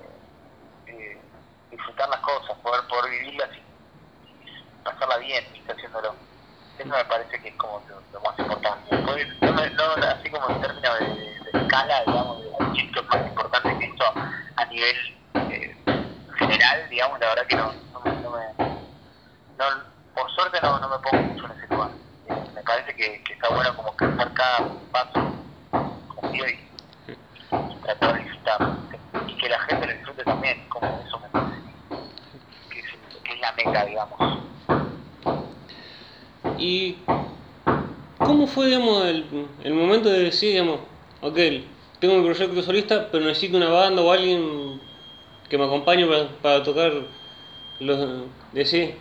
eh, 0.87 1.21
disfrutar 1.69 2.09
las 2.09 2.19
cosas, 2.21 2.57
poder, 2.59 2.87
poder 2.87 3.11
vivirlas 3.11 3.49
y, 3.55 3.63
pasarla 4.83 5.17
bien, 5.17 5.45
¿viste? 5.53 5.71
Haciéndolo. 5.71 6.15
Eso 6.77 6.89
me 6.89 7.05
parece 7.05 7.41
que 7.41 7.49
es 7.49 7.55
como 7.55 7.81
lo, 8.11 8.19
más 8.21 8.37
importante. 8.37 8.95
No, 8.95 9.97
no, 9.97 10.07
así 10.07 10.29
como 10.29 10.49
en 10.49 10.61
términos 10.61 10.99
de 10.99 11.44
escala, 11.61 12.03
digamos, 12.05 12.41
de 12.41 12.71
chicos 12.73 13.05
más 13.09 13.27
importante 13.27 13.77
que 13.79 13.85
esto 13.85 14.05
a 14.57 14.65
nivel 14.65 14.95
eh, 15.51 15.75
general, 16.37 16.89
digamos, 16.89 17.19
la 17.19 17.27
verdad 17.29 17.47
que 17.47 17.55
no, 17.55 17.73
no, 17.93 17.99
me- 18.01 18.21
no 18.21 18.31
me... 18.31 18.75
No, 19.57 19.65
por 20.13 20.29
suerte 20.31 20.59
no, 20.61 20.79
no 20.79 20.89
me 20.89 20.97
pongo 20.99 21.23
mucho 21.23 21.45
en 21.45 21.51
ese 21.57 21.73
lugar. 21.73 21.91
Eh, 22.27 22.43
me 22.53 22.61
parece 22.63 22.95
que, 22.95 23.23
que 23.23 23.33
está 23.33 23.49
bueno 23.49 23.75
como 23.75 23.95
calzar 23.95 24.33
cada 24.33 24.69
paso 24.91 25.21
conmigo 26.07 26.45
y, 26.47 27.11
y 27.11 27.81
tratar 27.81 28.13
de 28.13 28.19
disfrutar. 28.19 28.79
Y 29.27 29.37
que 29.37 29.49
la 29.49 29.59
gente 29.59 29.87
lo 29.87 29.93
disfrute 29.93 30.23
también, 30.23 30.57
como 30.69 30.87
eso 30.87 31.19
me 31.19 31.29
parece 31.29 31.55
que 32.69 32.79
es, 32.79 32.85
que 33.23 33.33
es 33.33 33.39
la 33.39 33.51
meta, 33.53 33.85
digamos. 33.85 34.19
¿Y 36.57 37.05
cómo 38.19 38.47
fue, 38.47 38.67
digamos, 38.67 39.05
el, 39.05 39.47
el 39.63 39.73
momento 39.73 40.09
de 40.09 40.19
decir, 40.23 40.51
digamos, 40.51 40.79
ok, 41.25 41.37
tengo 41.99 42.15
mi 42.17 42.23
proyecto 42.23 42.61
solista, 42.61 43.09
pero 43.11 43.25
necesito 43.25 43.57
una 43.57 43.69
banda 43.69 44.01
o 44.01 44.11
alguien 44.11 44.79
que 45.49 45.57
me 45.57 45.65
acompañe 45.65 46.05
para, 46.05 46.27
para 46.41 46.63
tocar 46.63 46.91
los... 47.79 48.25
Decir, 48.51 48.95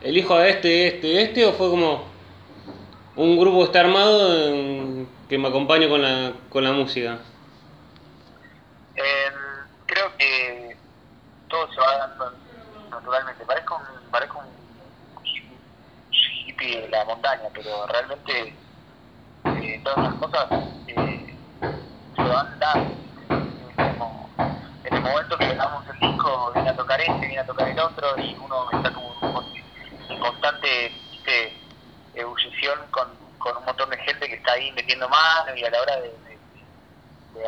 elijo 0.00 0.34
a 0.34 0.46
este, 0.46 0.86
este, 0.86 1.22
este, 1.22 1.44
o 1.44 1.52
fue 1.52 1.68
como 1.68 2.04
un 3.16 3.36
grupo 3.36 3.58
que 3.58 3.64
está 3.64 3.80
armado 3.80 5.06
que 5.28 5.38
me 5.38 5.48
acompañe 5.48 5.88
con 5.88 6.02
la, 6.02 6.32
con 6.50 6.62
la 6.62 6.72
música? 6.72 7.18
Eh, 8.94 9.30
creo 9.86 10.16
que 10.16 10.76
todo 11.48 11.68
se 11.72 11.80
va 11.80 11.98
dando 11.98 12.32
naturalmente. 12.90 13.44
Parezco 13.44 13.76
un, 13.76 14.10
parezco 14.10 14.38
un 14.38 15.24
hippie, 16.46 16.82
de 16.82 16.88
la 16.88 17.04
montaña, 17.04 17.48
pero 17.52 17.86
realmente 17.88 18.54
eh, 19.44 19.80
todas 19.82 19.98
las 19.98 20.14
cosas 20.14 20.48
se 22.36 22.96
en 24.88 24.94
el 24.94 25.02
momento 25.02 25.36
que 25.36 25.48
grabamos 25.48 25.84
el 25.88 25.98
disco, 25.98 26.52
viene 26.54 26.70
a 26.70 26.76
tocar 26.76 27.00
este, 27.00 27.18
viene 27.18 27.38
a 27.38 27.46
tocar 27.46 27.68
el 27.68 27.78
otro, 27.78 28.18
y 28.18 28.36
uno 28.36 28.70
está 28.70 28.92
como 28.92 29.14
en 30.08 30.20
constante 30.20 30.92
ebullición 32.14 32.78
con, 32.90 33.08
con 33.38 33.56
un 33.56 33.64
montón 33.64 33.90
de 33.90 33.98
gente 33.98 34.28
que 34.28 34.34
está 34.34 34.52
ahí 34.52 34.70
metiendo 34.72 35.08
mano 35.08 35.54
y 35.54 35.64
a 35.64 35.70
la 35.70 35.80
hora 35.80 36.00
de, 36.00 36.16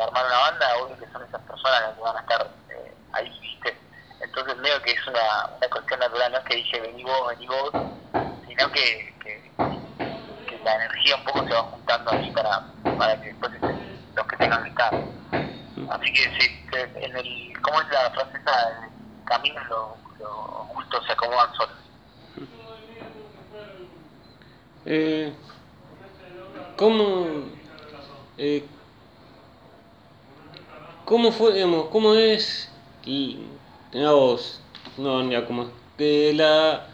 armar 0.01 0.25
una 0.25 0.37
banda, 0.37 0.77
obvio 0.77 0.97
que 0.99 1.11
son 1.11 1.23
esas 1.23 1.41
personas 1.41 1.81
las 1.81 1.95
que 1.95 2.01
van 2.01 2.15
a 2.15 2.19
estar 2.19 2.47
eh, 2.69 2.93
ahí, 3.13 3.39
¿viste? 3.41 3.75
Entonces 4.21 4.55
veo 4.61 4.81
que 4.83 4.91
es 4.91 5.07
una, 5.07 5.47
una 5.57 5.67
cuestión 5.67 5.99
natural, 5.99 6.31
no 6.31 6.37
es 6.37 6.43
que 6.45 6.55
dije 6.55 6.79
vení 6.79 7.03
vos, 7.03 7.27
vení 7.29 7.47
vos, 7.47 7.71
sino 8.47 8.71
que, 8.71 9.15
que, 9.19 9.51
la 10.63 10.75
energía 10.75 11.15
un 11.15 11.23
poco 11.23 11.43
se 11.47 11.53
va 11.53 11.61
juntando 11.63 12.11
ahí 12.11 12.31
para, 12.31 12.63
para 12.97 13.19
que 13.21 13.27
después 13.27 13.51
los 14.19 14.27
que 14.27 14.37
tengan 14.37 14.63
que 14.63 14.69
estar. 14.69 14.93
Así 15.89 16.13
que 16.13 16.23
sí, 16.39 16.51
en 16.95 17.15
el, 17.15 17.53
¿cómo 17.61 17.81
es 17.81 17.87
la 17.89 18.11
frase 18.11 18.37
el 18.37 19.25
camino 19.25 19.61
los 19.69 20.19
lo 20.19 20.65
gustos 20.73 21.05
se 21.05 21.13
acomodan 21.13 21.53
solos. 21.55 21.75
Eh, 24.85 25.33
¿Cómo, 26.75 27.27
eh, 28.37 28.65
cómo 31.05 31.31
fue, 31.31 31.53
digamos, 31.53 31.87
cómo 31.91 32.13
es, 32.15 32.69
y, 33.05 33.39
digamos, 33.91 34.61
no, 34.97 35.29
ya 35.29 35.45
como, 35.45 35.69
que 35.97 36.33
la, 36.33 36.87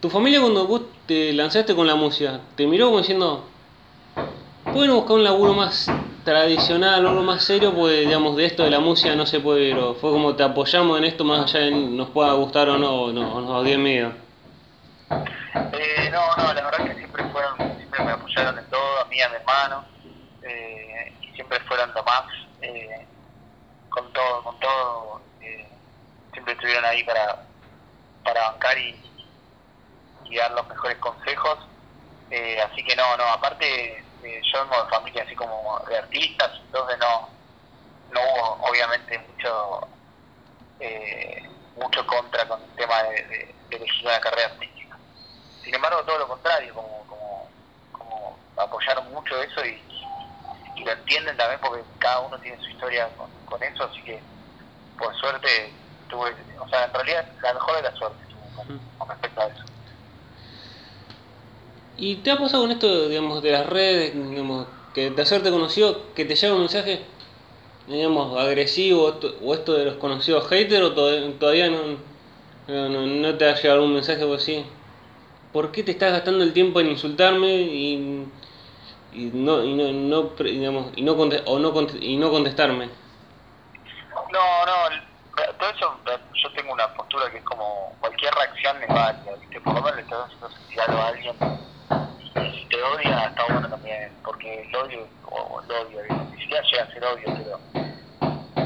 tu 0.00 0.10
familia 0.10 0.40
cuando 0.40 0.66
vos 0.66 0.82
te 1.06 1.32
lanzaste 1.32 1.74
con 1.74 1.86
la 1.86 1.96
música, 1.96 2.40
te 2.56 2.66
miró 2.66 2.86
como 2.86 2.98
diciendo, 2.98 3.44
pueden 4.72 4.94
buscar 4.94 5.16
un 5.16 5.24
laburo 5.24 5.54
más 5.54 5.88
tradicional, 6.24 7.06
algo 7.06 7.22
más 7.22 7.44
serio, 7.44 7.74
pues 7.74 8.00
digamos 8.00 8.36
de 8.36 8.46
esto 8.46 8.64
de 8.64 8.70
la 8.70 8.80
música 8.80 9.14
no 9.14 9.26
se 9.26 9.40
puede 9.40 9.64
ir, 9.64 9.78
o 9.78 9.94
fue 9.94 10.10
como 10.10 10.34
te 10.34 10.42
apoyamos 10.42 10.98
en 10.98 11.04
esto 11.04 11.24
más 11.24 11.42
allá 11.54 11.66
de 11.66 11.70
nos 11.70 12.10
pueda 12.10 12.32
gustar 12.32 12.68
o 12.68 12.78
no, 12.78 13.02
o 13.02 13.12
no, 13.12 13.40
nos 13.40 13.64
dio 13.64 13.78
miedo. 13.78 14.12
Eh, 15.10 16.10
no, 16.10 16.36
no, 16.36 16.54
la 16.54 16.62
verdad 16.62 16.84
que 16.86 16.94
siempre 16.94 17.24
fueron, 17.24 17.56
siempre 17.76 18.04
me 18.04 18.12
apoyaron 18.12 18.58
en 18.58 18.70
todo, 18.70 19.00
a 19.00 19.04
mí, 19.04 19.20
a 19.20 19.28
mi 19.28 19.36
hermano, 19.36 19.84
eh, 20.42 21.12
y 21.20 21.34
siempre 21.34 21.60
fueron 21.60 21.92
lo 21.94 22.02
más, 22.02 22.24
eh, 22.62 23.06
con 23.90 24.12
todo, 24.12 24.42
con 24.42 24.58
todo, 24.60 25.20
eh, 25.42 25.68
siempre 26.32 26.54
estuvieron 26.54 26.84
ahí 26.84 27.04
para, 27.04 27.44
para 28.24 28.50
bancar 28.50 28.78
y, 28.78 28.96
y 30.24 30.36
dar 30.36 30.52
los 30.52 30.66
mejores 30.68 30.96
consejos, 30.98 31.58
eh, 32.30 32.58
así 32.60 32.82
que 32.82 32.96
no, 32.96 33.16
no, 33.16 33.24
aparte 33.24 34.03
eh, 34.24 34.40
yo 34.52 34.60
vengo 34.64 34.84
de 34.84 34.90
familia 34.90 35.22
así 35.22 35.34
como 35.34 35.78
de 35.88 35.98
artistas, 35.98 36.50
entonces 36.66 36.98
no, 36.98 37.28
no 38.10 38.20
hubo 38.20 38.68
obviamente 38.68 39.18
mucho, 39.18 39.88
eh, 40.80 41.42
mucho 41.76 42.06
contra 42.06 42.46
con 42.48 42.62
el 42.62 42.70
tema 42.70 43.02
de, 43.04 43.22
de, 43.24 43.54
de 43.70 43.76
elegir 43.76 44.06
una 44.06 44.20
carrera 44.20 44.48
artística 44.52 44.74
sin 45.64 45.74
embargo, 45.74 46.04
todo 46.04 46.18
lo 46.18 46.28
contrario, 46.28 46.74
como, 46.74 47.06
como, 47.06 47.48
como 47.92 48.38
apoyaron 48.56 49.10
mucho 49.12 49.42
eso 49.42 49.64
y, 49.64 49.82
y, 50.76 50.84
lo 50.84 50.92
entienden 50.92 51.36
también 51.38 51.58
porque 51.60 51.82
cada 51.98 52.20
uno 52.20 52.38
tiene 52.38 52.58
su 52.58 52.68
historia 52.68 53.08
con, 53.16 53.30
con, 53.46 53.62
eso, 53.62 53.84
así 53.84 54.02
que 54.02 54.22
por 54.98 55.14
suerte 55.16 55.72
tuve, 56.08 56.36
o 56.60 56.68
sea, 56.68 56.84
en 56.84 56.92
realidad 56.92 57.26
la 57.40 57.54
mejor 57.54 57.76
de 57.76 57.82
la 57.82 57.96
suerte 57.96 58.24
tuve 58.26 58.54
con, 58.54 58.78
con 58.98 59.08
respecto 59.08 59.40
a 59.40 59.46
eso. 59.46 59.64
¿Y 61.96 62.16
te 62.16 62.30
ha 62.30 62.38
pasado 62.38 62.62
con 62.62 62.72
esto, 62.72 63.08
digamos, 63.08 63.42
de 63.42 63.52
las 63.52 63.66
redes, 63.66 64.14
digamos, 64.14 64.66
que 64.94 65.10
de 65.10 65.22
hacerte 65.22 65.50
conocido, 65.50 66.12
que 66.14 66.24
te 66.24 66.34
llega 66.34 66.54
un 66.54 66.60
mensaje, 66.60 67.02
digamos, 67.86 68.38
agresivo, 68.38 69.18
o 69.42 69.54
esto 69.54 69.74
de 69.74 69.84
los 69.84 69.94
conocidos 69.96 70.48
haters, 70.48 70.82
o 70.82 70.92
todavía 70.92 71.70
no, 71.70 72.88
no, 72.88 73.34
te 73.36 73.48
ha 73.48 73.54
llegado 73.54 73.80
algún 73.80 73.94
mensaje 73.94 74.24
o 74.24 74.34
así? 74.34 74.64
¿por 75.54 75.70
qué 75.70 75.84
te 75.84 75.92
estás 75.92 76.10
gastando 76.10 76.42
el 76.42 76.52
tiempo 76.52 76.80
en 76.80 76.88
insultarme 76.88 77.46
y, 77.46 78.26
y 79.12 79.30
no 79.32 79.62
y 79.62 79.72
no, 79.72 79.92
no 79.92 80.34
digamos 80.36 80.92
y 80.96 81.02
no 81.02 81.12
o 81.12 81.58
no 81.60 81.86
y 82.00 82.16
no 82.16 82.30
contestarme? 82.30 82.90
No, 84.32 84.66
no, 84.66 84.72
todo 85.56 85.70
eso 85.70 85.96
yo 86.42 86.52
tengo 86.54 86.72
una 86.72 86.92
postura 86.94 87.30
que 87.30 87.38
es 87.38 87.44
como 87.44 87.94
cualquier 88.00 88.34
reacción 88.34 88.82
es 88.82 88.88
válida, 88.88 89.36
¿viste? 89.40 89.60
por 89.60 89.74
lo 89.74 89.80
menos 89.80 89.94
le 89.94 90.02
estás 90.02 90.24
haciendo 90.24 90.50
sentir 90.50 90.80
a 90.80 91.06
alguien 91.06 91.36
odia 92.84 93.26
está 93.26 93.44
bueno 93.44 93.68
también, 93.68 94.12
porque 94.24 94.62
el 94.62 94.76
odio, 94.76 95.08
o 95.26 95.60
el 95.60 95.70
odio, 95.70 96.02
ni 96.30 96.40
siquiera 96.40 96.62
llega 96.62 96.82
a 96.84 96.92
ser 96.92 97.04
odio, 97.04 97.24
pero 97.36 97.60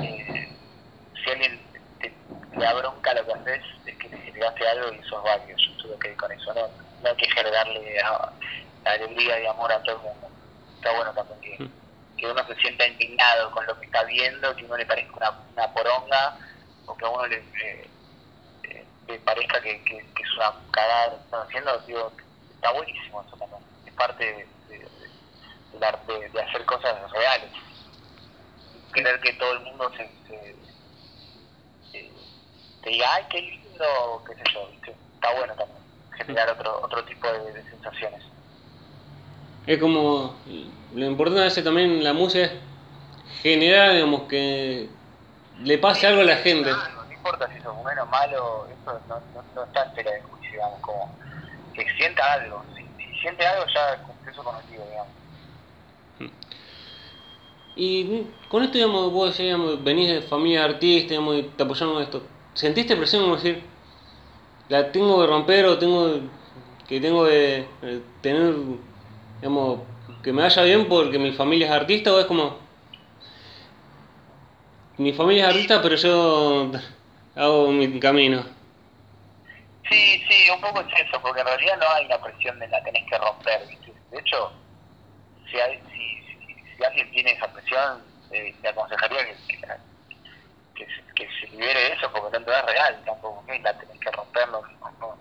eh, 0.02 0.48
si 1.22 1.30
alguien 1.30 1.60
te, 2.00 2.10
te 2.10 2.60
da 2.60 2.74
bronca 2.74 3.14
lo 3.14 3.26
que 3.26 3.32
haces 3.32 3.64
es 3.86 3.96
que 3.96 4.08
te 4.08 4.18
generaste 4.18 4.68
algo 4.68 4.92
y 4.92 5.02
sos 5.08 5.22
válido, 5.22 5.56
yo 5.56 5.70
estoy 5.72 5.90
ok 5.92 6.16
con 6.16 6.32
eso, 6.32 6.54
no, 6.54 6.68
no 7.02 7.08
hay 7.08 7.16
que 7.16 7.30
generarle 7.30 8.00
a, 8.00 8.32
a 8.84 8.90
alegría 8.90 9.40
y 9.40 9.46
amor 9.46 9.72
a 9.72 9.82
todo 9.82 9.96
el 9.96 10.02
mundo. 10.02 10.28
Está 10.76 10.92
bueno 10.92 11.12
también 11.12 11.40
que, 11.40 11.68
que 12.16 12.30
uno 12.30 12.46
se 12.46 12.54
sienta 12.56 12.86
indignado 12.86 13.50
con 13.50 13.66
lo 13.66 13.78
que 13.78 13.86
está 13.86 14.04
viendo, 14.04 14.54
que 14.56 14.64
uno 14.64 14.76
le 14.76 14.86
parezca 14.86 15.16
una, 15.16 15.30
una 15.52 15.72
poronga, 15.72 16.38
o 16.86 16.96
que 16.96 17.04
a 17.04 17.08
uno 17.08 17.26
le, 17.26 17.42
parezca 19.24 19.60
que, 19.60 19.82
que, 19.84 19.98
que, 20.14 20.22
es 20.22 20.32
una 20.36 20.52
cagada 20.70 21.10
que 21.10 21.24
están 21.24 21.42
haciendo, 21.42 21.78
digo, 21.86 22.12
está 22.54 22.72
buenísimo 22.72 23.22
eso 23.22 23.36
también. 23.36 23.67
Parte 23.98 24.24
de, 24.24 24.46
de, 24.68 24.78
de, 24.78 26.28
de 26.30 26.42
hacer 26.42 26.64
cosas 26.64 27.10
reales. 27.10 27.50
Creer 28.92 29.20
que 29.20 29.32
todo 29.34 29.52
el 29.52 29.60
mundo 29.60 29.90
se, 29.90 30.08
se, 30.26 30.56
se 31.92 32.10
te 32.82 32.90
diga, 32.90 33.14
ay, 33.14 33.24
qué 33.30 33.42
lindo, 33.42 34.24
qué 34.26 34.34
sé 34.34 34.42
yo, 34.54 34.68
¿viste? 34.70 34.94
está 35.18 35.34
bueno 35.34 35.54
también 35.54 35.78
generar 36.18 36.50
otro, 36.50 36.80
otro 36.82 37.04
tipo 37.04 37.26
de, 37.30 37.62
sensaciones. 37.70 38.22
Es 39.66 39.78
como, 39.78 40.34
lo 40.94 41.06
importante 41.06 41.46
es 41.46 41.64
también 41.64 42.02
la 42.02 42.12
música 42.12 42.44
es 42.44 42.52
generar, 43.42 43.92
digamos, 43.92 44.22
que 44.22 44.88
le 45.60 45.78
pase 45.78 46.00
sí, 46.00 46.06
algo 46.06 46.22
a 46.22 46.24
la 46.24 46.36
gente. 46.36 46.70
No, 46.70 47.04
no 47.04 47.12
importa 47.12 47.48
si 47.52 47.60
sos 47.60 47.76
bueno 47.76 48.02
o 48.02 48.06
malo, 48.06 48.66
eso 48.68 49.00
no, 49.08 49.20
no, 49.34 49.42
no 49.54 49.64
está 49.64 49.84
en 49.84 49.94
tela 49.94 50.10
de 50.12 50.22
juicio, 50.22 50.50
digamos, 50.52 50.80
como 50.80 51.18
que 51.74 51.86
sienta 51.96 52.32
algo. 52.32 52.64
Si, 53.18 53.22
si 53.22 53.22
siente 53.22 53.46
algo 53.46 53.66
ya 53.66 54.02
cumplió 54.02 54.34
su 54.34 54.42
cometido, 54.42 54.84
digamos. 54.84 55.12
Y 57.76 58.24
con 58.48 58.62
esto, 58.64 58.74
digamos, 58.78 59.12
vos 59.12 59.30
decís, 59.30 59.44
digamos, 59.44 59.84
venís 59.84 60.08
de 60.08 60.22
familia 60.22 60.60
de 60.60 60.64
artistas, 60.64 61.10
digamos, 61.10 61.36
y 61.36 61.42
te 61.42 61.62
apoyamos 61.62 61.96
en 61.96 62.02
esto. 62.02 62.22
¿Sentiste 62.54 62.96
presión 62.96 63.22
como 63.22 63.36
decir, 63.36 63.62
la 64.68 64.90
tengo 64.90 65.20
que 65.20 65.26
romper 65.26 65.66
o 65.66 65.78
tengo 65.78 66.20
que 66.88 67.00
tengo 67.00 67.26
que 67.26 67.68
tener, 68.20 68.54
digamos, 69.40 69.80
que 70.22 70.32
me 70.32 70.42
vaya 70.42 70.62
bien 70.64 70.88
porque 70.88 71.18
mi 71.18 71.32
familia 71.32 71.66
es 71.66 71.72
artista 71.72 72.12
o 72.12 72.18
es 72.18 72.26
como, 72.26 72.56
mi 74.96 75.12
familia 75.12 75.44
es 75.44 75.50
artista 75.50 75.82
pero 75.82 75.96
yo 75.96 76.72
hago 77.36 77.70
mi 77.72 78.00
camino? 78.00 78.57
Sí, 79.88 80.22
sí, 80.28 80.50
un 80.50 80.60
poco 80.60 80.80
es 80.80 81.06
eso, 81.06 81.20
porque 81.22 81.40
en 81.40 81.46
realidad 81.46 81.78
no 81.78 81.90
hay 81.90 82.04
una 82.06 82.20
presión 82.20 82.58
de 82.58 82.68
la 82.68 82.82
tenés 82.82 83.08
que 83.08 83.16
romper, 83.18 83.66
¿viste? 83.66 83.92
De 84.10 84.18
hecho, 84.18 84.52
si, 85.50 85.58
hay, 85.58 85.80
si, 85.90 86.22
si, 86.28 86.76
si 86.76 86.84
alguien 86.84 87.10
tiene 87.10 87.32
esa 87.32 87.48
presión, 87.48 88.02
eh, 88.30 88.54
te 88.60 88.68
aconsejaría 88.68 89.24
que, 89.24 89.36
que, 90.74 90.86
que, 91.14 91.28
se 91.40 91.46
libere 91.48 91.80
de 91.80 91.92
eso, 91.94 92.12
porque 92.12 92.32
tanto 92.32 92.52
es 92.52 92.64
real, 92.66 93.02
tampoco 93.06 93.44
que 93.46 93.58
la 93.60 93.72
tenés 93.78 93.98
que 93.98 94.10
romper, 94.10 94.48
no, 94.48 94.62
no, 95.00 95.18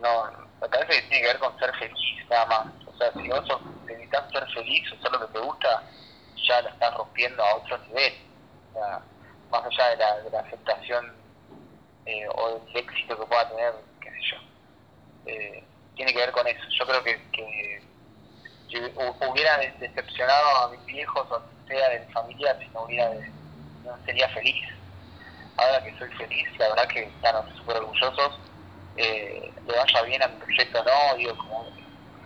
no, 0.00 0.30
me 0.60 0.68
parece 0.68 1.02
que 1.02 1.08
tiene 1.08 1.20
que 1.22 1.28
ver 1.28 1.38
con 1.38 1.58
ser 1.58 1.74
feliz, 1.76 2.28
nada 2.28 2.46
más. 2.46 2.66
O 2.86 2.96
sea, 2.96 3.12
si 3.12 3.28
vos 3.28 3.44
necesitas 3.86 4.30
ser 4.30 4.46
feliz 4.52 4.92
o 4.92 4.94
hacer 4.94 5.12
lo 5.12 5.26
que 5.26 5.32
te 5.32 5.38
gusta, 5.40 5.82
ya 6.46 6.62
la 6.62 6.70
estás 6.70 6.94
rompiendo 6.94 7.42
a 7.42 7.56
otro 7.56 7.78
nivel. 7.78 8.14
O 8.70 8.72
sea, 8.74 9.00
más 9.50 9.64
allá 9.64 9.88
de 9.90 9.96
la, 9.96 10.16
de 10.20 10.30
la 10.30 10.40
aceptación 10.40 11.19
eh, 12.06 12.26
o 12.34 12.58
del 12.58 12.76
éxito 12.76 13.18
que 13.18 13.26
pueda 13.26 13.48
tener, 13.48 13.74
qué 14.00 14.10
sé 14.10 14.18
yo. 14.30 14.36
Eh, 15.26 15.64
tiene 15.94 16.12
que 16.12 16.18
ver 16.18 16.32
con 16.32 16.46
eso. 16.46 16.62
Yo 16.78 16.86
creo 16.86 17.02
que, 17.04 17.30
que 17.32 17.82
hubiera 19.28 19.58
decepcionado 19.58 20.56
a 20.58 20.70
mis 20.70 20.84
viejos 20.86 21.26
o 21.30 21.42
sea 21.66 21.88
de 21.88 22.00
mi 22.00 22.12
familia 22.12 22.58
si 22.60 22.68
no 22.70 22.84
hubiera 22.84 23.10
no 23.84 24.04
sería 24.04 24.28
feliz. 24.30 24.64
Ahora 25.56 25.82
que 25.84 25.98
soy 25.98 26.08
feliz, 26.12 26.48
la 26.58 26.68
verdad 26.70 26.88
que 26.88 27.02
están 27.02 27.56
súper 27.56 27.76
orgullosos, 27.78 28.40
eh, 28.96 29.52
le 29.66 29.76
vaya 29.76 30.02
bien 30.02 30.22
a 30.22 30.28
mi 30.28 30.36
proyecto 30.36 30.82
no, 30.84 31.16
digo, 31.16 31.36
como 31.36 31.70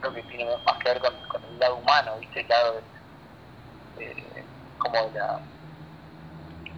creo 0.00 0.14
que 0.14 0.22
tiene 0.24 0.44
más 0.64 0.78
que 0.78 0.88
ver 0.90 1.00
con, 1.00 1.14
con 1.28 1.44
el 1.44 1.58
lado 1.58 1.76
humano, 1.76 2.18
¿viste? 2.20 2.40
El 2.40 2.48
lado 2.48 2.82
de, 3.96 4.10
eh, 4.10 4.44
como 4.78 5.10
de 5.10 5.18
la, 5.18 5.42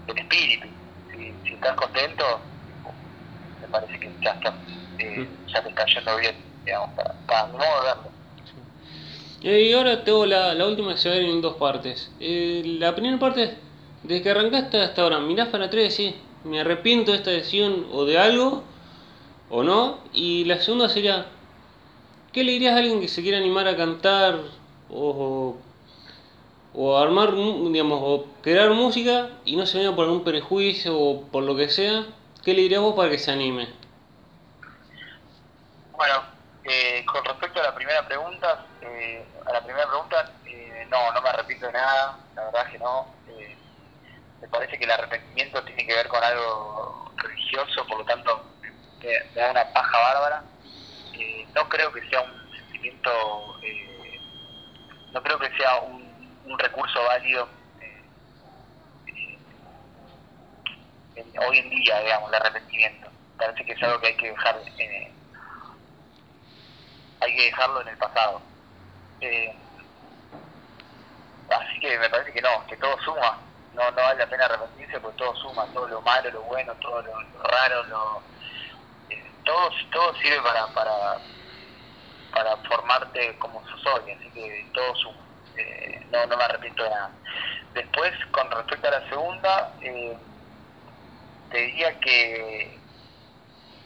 del 0.06 0.18
espíritu. 0.18 0.68
Si, 1.12 1.40
si 1.46 1.54
estás 1.54 1.76
contento, 1.76 2.40
me 3.60 3.68
parece 3.68 3.98
que 3.98 4.18
ya, 4.22 4.30
está, 4.32 4.62
eh, 4.98 5.38
ya 5.52 5.62
te 5.62 5.68
está 5.70 5.84
yendo 5.94 6.16
bien. 6.16 6.34
digamos, 6.64 6.90
para, 6.96 7.14
para 7.26 7.46
mi 7.48 7.58
modo 7.58 7.80
de 7.82 7.86
verlo. 7.88 8.12
Eh, 9.42 9.62
Y 9.70 9.72
ahora 9.72 10.04
tengo 10.04 10.26
la, 10.26 10.54
la 10.54 10.66
última 10.66 10.92
que 10.92 10.98
se 11.00 11.08
va 11.08 11.14
a 11.14 11.18
ver 11.18 11.26
en 11.28 11.40
dos 11.40 11.56
partes. 11.56 12.14
Eh, 12.20 12.62
la 12.78 12.94
primera 12.94 13.18
parte 13.18 13.42
es, 13.44 13.50
desde 14.02 14.22
que 14.22 14.30
arrancaste 14.30 14.80
hasta 14.80 15.02
ahora, 15.02 15.20
mirás 15.20 15.48
para 15.48 15.66
atrás 15.66 15.98
y 15.98 16.04
decís, 16.04 16.22
me 16.42 16.60
arrepiento 16.60 17.12
de 17.12 17.18
esta 17.18 17.30
decisión 17.30 17.86
o 17.92 18.04
de 18.04 18.18
algo, 18.18 18.64
o 19.48 19.62
no. 19.64 20.04
Y 20.12 20.44
la 20.46 20.60
segunda 20.60 20.88
sería, 20.88 21.32
¿qué 22.32 22.44
le 22.44 22.52
dirías 22.52 22.74
a 22.74 22.78
alguien 22.78 23.00
que 23.00 23.08
se 23.08 23.22
quiera 23.22 23.38
animar 23.38 23.66
a 23.68 23.76
cantar 23.76 24.40
o, 24.88 25.62
o 26.72 26.96
armar, 26.98 27.34
digamos, 27.34 28.00
o 28.02 28.40
crear 28.42 28.70
música 28.72 29.40
y 29.44 29.56
no 29.56 29.66
se 29.66 29.78
venga 29.78 29.96
por 29.96 30.04
algún 30.06 30.24
prejuicio 30.24 30.98
o 30.98 31.22
por 31.30 31.42
lo 31.44 31.56
que 31.56 31.68
sea? 31.68 32.15
¿Qué 32.46 32.54
le 32.54 32.62
dirías 32.62 32.80
vos 32.80 32.94
para 32.94 33.10
que 33.10 33.18
se 33.18 33.32
anime? 33.32 33.66
Bueno, 35.90 36.22
eh, 36.62 37.04
con 37.04 37.24
respecto 37.24 37.58
a 37.58 37.64
la 37.64 37.74
primera 37.74 38.06
pregunta, 38.06 38.64
eh, 38.82 39.26
a 39.46 39.52
la 39.52 39.64
primera 39.64 39.88
pregunta, 39.88 40.32
eh, 40.44 40.86
no, 40.88 41.12
no 41.12 41.22
me 41.22 41.28
arrepiento 41.28 41.66
de 41.66 41.72
nada, 41.72 42.16
la 42.36 42.44
verdad 42.44 42.70
que 42.70 42.78
no. 42.78 43.08
Eh, 43.30 43.56
me 44.40 44.46
parece 44.46 44.78
que 44.78 44.84
el 44.84 44.90
arrepentimiento 44.92 45.60
tiene 45.64 45.88
que 45.88 45.94
ver 45.96 46.06
con 46.06 46.22
algo 46.22 47.10
religioso, 47.16 47.84
por 47.88 47.98
lo 47.98 48.04
tanto 48.04 48.44
me, 48.62 49.40
da 49.40 49.50
una 49.50 49.72
paja 49.72 49.98
bárbara. 49.98 50.44
Eh, 51.18 51.48
no 51.52 51.68
creo 51.68 51.92
que 51.92 52.08
sea 52.08 52.20
un 52.20 52.50
sentimiento, 52.52 53.58
eh, 53.64 54.20
no 55.12 55.20
creo 55.20 55.40
que 55.40 55.50
sea 55.56 55.80
un 55.80 56.56
recurso 56.60 57.02
válido 57.02 57.48
eh, 57.80 58.04
eh, 59.08 59.38
en- 61.16 61.32
hoy 61.48 61.58
en 61.58 61.70
día, 61.70 62.00
digamos, 62.00 62.28
el 62.30 62.36
arrepentimiento. 62.36 63.10
Parece 63.36 63.64
que 63.64 63.72
es 63.72 63.82
algo 63.82 64.00
que 64.00 64.08
hay 64.08 64.16
que 64.16 64.30
dejar, 64.30 64.56
eh, 64.78 65.16
hay 67.20 67.36
que 67.36 67.44
dejarlo 67.44 67.80
en 67.82 67.88
el 67.88 67.98
pasado. 67.98 68.42
Eh, 69.20 69.50
así 71.48 71.80
que 71.80 71.98
me 71.98 72.08
parece 72.10 72.32
que 72.32 72.42
no, 72.42 72.66
que 72.66 72.76
todo 72.76 72.96
suma. 73.04 73.42
No, 73.72 73.90
no 73.90 73.96
vale 73.96 74.20
la 74.20 74.28
pena 74.30 74.46
arrepentirse 74.46 75.00
porque 75.00 75.16
todo 75.18 75.34
suma, 75.36 75.70
todo 75.72 75.86
lo 75.88 76.00
malo, 76.02 76.30
lo 76.30 76.42
bueno, 76.44 76.74
todo 76.76 77.02
lo, 77.02 77.22
lo 77.22 77.42
raro, 77.42 77.84
lo, 77.84 78.30
eh, 79.10 79.40
todo, 79.44 79.70
todo 79.92 80.14
sirve 80.16 80.40
para, 80.42 80.72
para, 80.74 80.92
para 82.30 82.56
formarte 82.68 83.38
como 83.38 83.62
sos 83.66 83.86
hoy, 83.94 84.12
así 84.12 84.30
que 84.32 84.70
todo 84.74 84.94
suma. 84.96 85.24
Eh, 85.54 86.06
no, 86.10 86.26
no 86.26 86.36
me 86.36 86.44
arrepiento 86.44 86.82
de 86.84 86.90
nada. 86.90 87.18
Después, 87.74 88.12
con 88.32 88.50
respecto 88.50 88.88
a 88.88 88.90
la 88.92 89.08
segunda, 89.08 89.76
eh, 89.80 90.18
te 91.50 91.58
diría 91.58 91.98
que, 92.00 92.80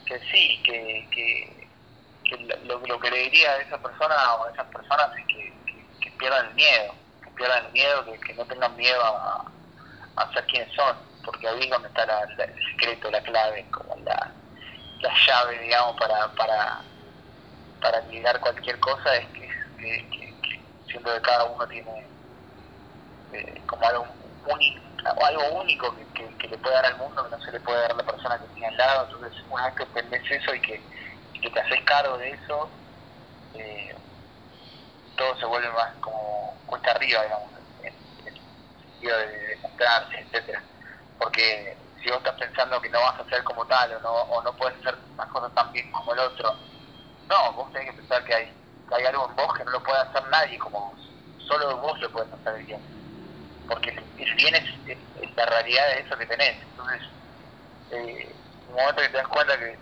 que 0.07 0.21
sí, 0.31 0.63
que, 0.65 1.09
que, 1.13 1.69
que 2.25 2.37
lo, 2.65 3.01
que 3.01 3.11
le 3.11 3.19
diría 3.25 3.53
a 3.53 3.57
esa 3.59 3.81
persona 3.83 4.35
o 4.35 4.45
a 4.47 4.51
esas 4.51 4.67
personas 4.69 5.11
es 5.19 5.27
que, 5.27 5.55
que, 6.01 6.11
pierdan 6.19 6.47
el 6.49 6.55
miedo, 6.55 6.95
que 7.25 7.31
pierdan 7.33 7.67
el 7.67 7.73
miedo, 7.73 8.05
que, 8.27 8.35
no 8.35 8.47
tengan 8.47 8.77
miedo 8.77 9.03
a, 9.03 9.53
a 10.17 10.33
ser 10.33 10.47
quienes 10.47 10.75
son, 10.75 10.97
porque 11.25 11.49
ahí 11.49 11.61
es 11.63 11.71
donde 11.71 11.89
está 11.89 12.07
la- 12.07 12.27
la- 12.37 12.45
el 12.45 12.63
secreto, 12.73 13.11
la 13.11 13.23
clave, 13.23 13.67
como 13.71 13.97
la, 14.05 14.35
la 15.01 15.15
llave, 15.27 15.59
digamos, 15.61 15.97
para, 15.99 16.35
para, 16.35 16.85
para 17.81 18.07
llegar 18.09 18.41
cualquier 18.41 18.79
cosa, 18.81 19.17
es 19.17 19.27
que 19.29 19.49
siento 20.91 21.13
que 21.15 21.23
cada 21.23 21.45
uno 21.45 21.67
tiene 21.69 22.11
eh, 23.33 23.63
como 23.67 23.87
algo 23.89 24.07
único, 24.47 24.83
algo 25.05 25.61
único 25.61 25.95
que, 25.97 26.07
que, 26.15 26.37
que 26.39 26.49
le 26.49 26.59
puede 26.59 26.75
dar 26.75 26.87
al 26.87 26.99
mundo 26.99 27.25
que 27.25 27.37
no 27.37 27.43
se 27.43 27.53
le 27.53 27.61
puede 27.61 27.81
dar 27.81 27.93
a 27.93 27.97
la 27.97 28.03
persona 28.05 28.39
que 28.39 28.47
tiene 28.49 28.69
al 28.69 28.77
lado, 28.77 29.05
entonces 29.07 29.43
una 29.49 29.67
vez 29.67 29.75
que 29.75 29.83
entendés 29.85 30.31
eso 30.31 30.55
y 30.55 30.61
que, 30.61 30.83
y 31.33 31.41
que 31.41 31.51
te 31.51 31.61
haces 31.61 31.81
cargo 31.85 32.19
de 32.19 32.31
eso, 32.31 32.71
eh, 33.55 33.95
todo 35.17 35.37
se 35.39 35.47
vuelve 35.47 35.71
más 35.71 35.95
como 36.01 36.55
cuesta 36.67 36.93
arriba, 36.93 37.23
digamos, 37.23 37.51
en, 37.83 37.95
el 38.27 38.35
sentido 38.83 39.19
de 39.19 39.47
demostrarse, 39.49 40.21
etcétera. 40.21 40.63
Porque 41.19 41.77
si 42.03 42.09
vos 42.09 42.19
estás 42.19 42.37
pensando 42.39 42.81
que 42.81 42.89
no 42.89 43.01
vas 43.01 43.21
a 43.21 43.29
ser 43.29 43.45
como 43.45 43.67
tal 43.67 43.93
o 43.95 44.01
no, 44.01 44.13
o 44.13 44.43
no 44.43 44.53
puedes 44.57 44.79
hacer 44.81 44.97
las 45.17 45.29
cosas 45.29 45.53
tan 45.55 45.71
bien 45.73 45.91
como 45.93 46.13
el 46.15 46.21
otro, 46.21 46.55
no, 47.29 47.53
vos 47.53 47.73
tenés 47.73 47.91
que 47.91 47.97
pensar 47.99 48.25
que 48.25 48.35
hay, 48.35 48.47
que 48.89 48.95
hay 48.95 49.05
algo 49.05 49.29
en 49.29 49.37
vos 49.37 49.55
que 49.55 49.65
no 49.65 49.73
lo 49.73 49.83
puede 49.83 49.99
hacer 49.99 50.27
nadie 50.29 50.59
como 50.59 50.91
vos, 50.91 51.01
solo 51.49 51.77
vos 51.79 52.01
lo 52.01 52.11
puedes 52.13 52.33
hacer 52.33 52.65
bien, 52.65 52.81
porque 53.71 53.91
el 54.19 54.35
bien 54.35 54.55
es, 54.57 54.65
es- 54.87 54.99
es 55.23 55.37
la 55.37 55.47
realidad 55.47 55.87
de 55.95 56.01
eso 56.01 56.19
que 56.19 56.27
tenés, 56.27 56.57
entonces, 56.69 57.01
eh, 57.91 58.37
en 58.67 58.69
el 58.69 58.75
momento 58.75 59.03
que 59.03 59.09
te 59.09 59.17
das 59.17 59.29
cuenta 59.29 59.59
que 59.59 59.79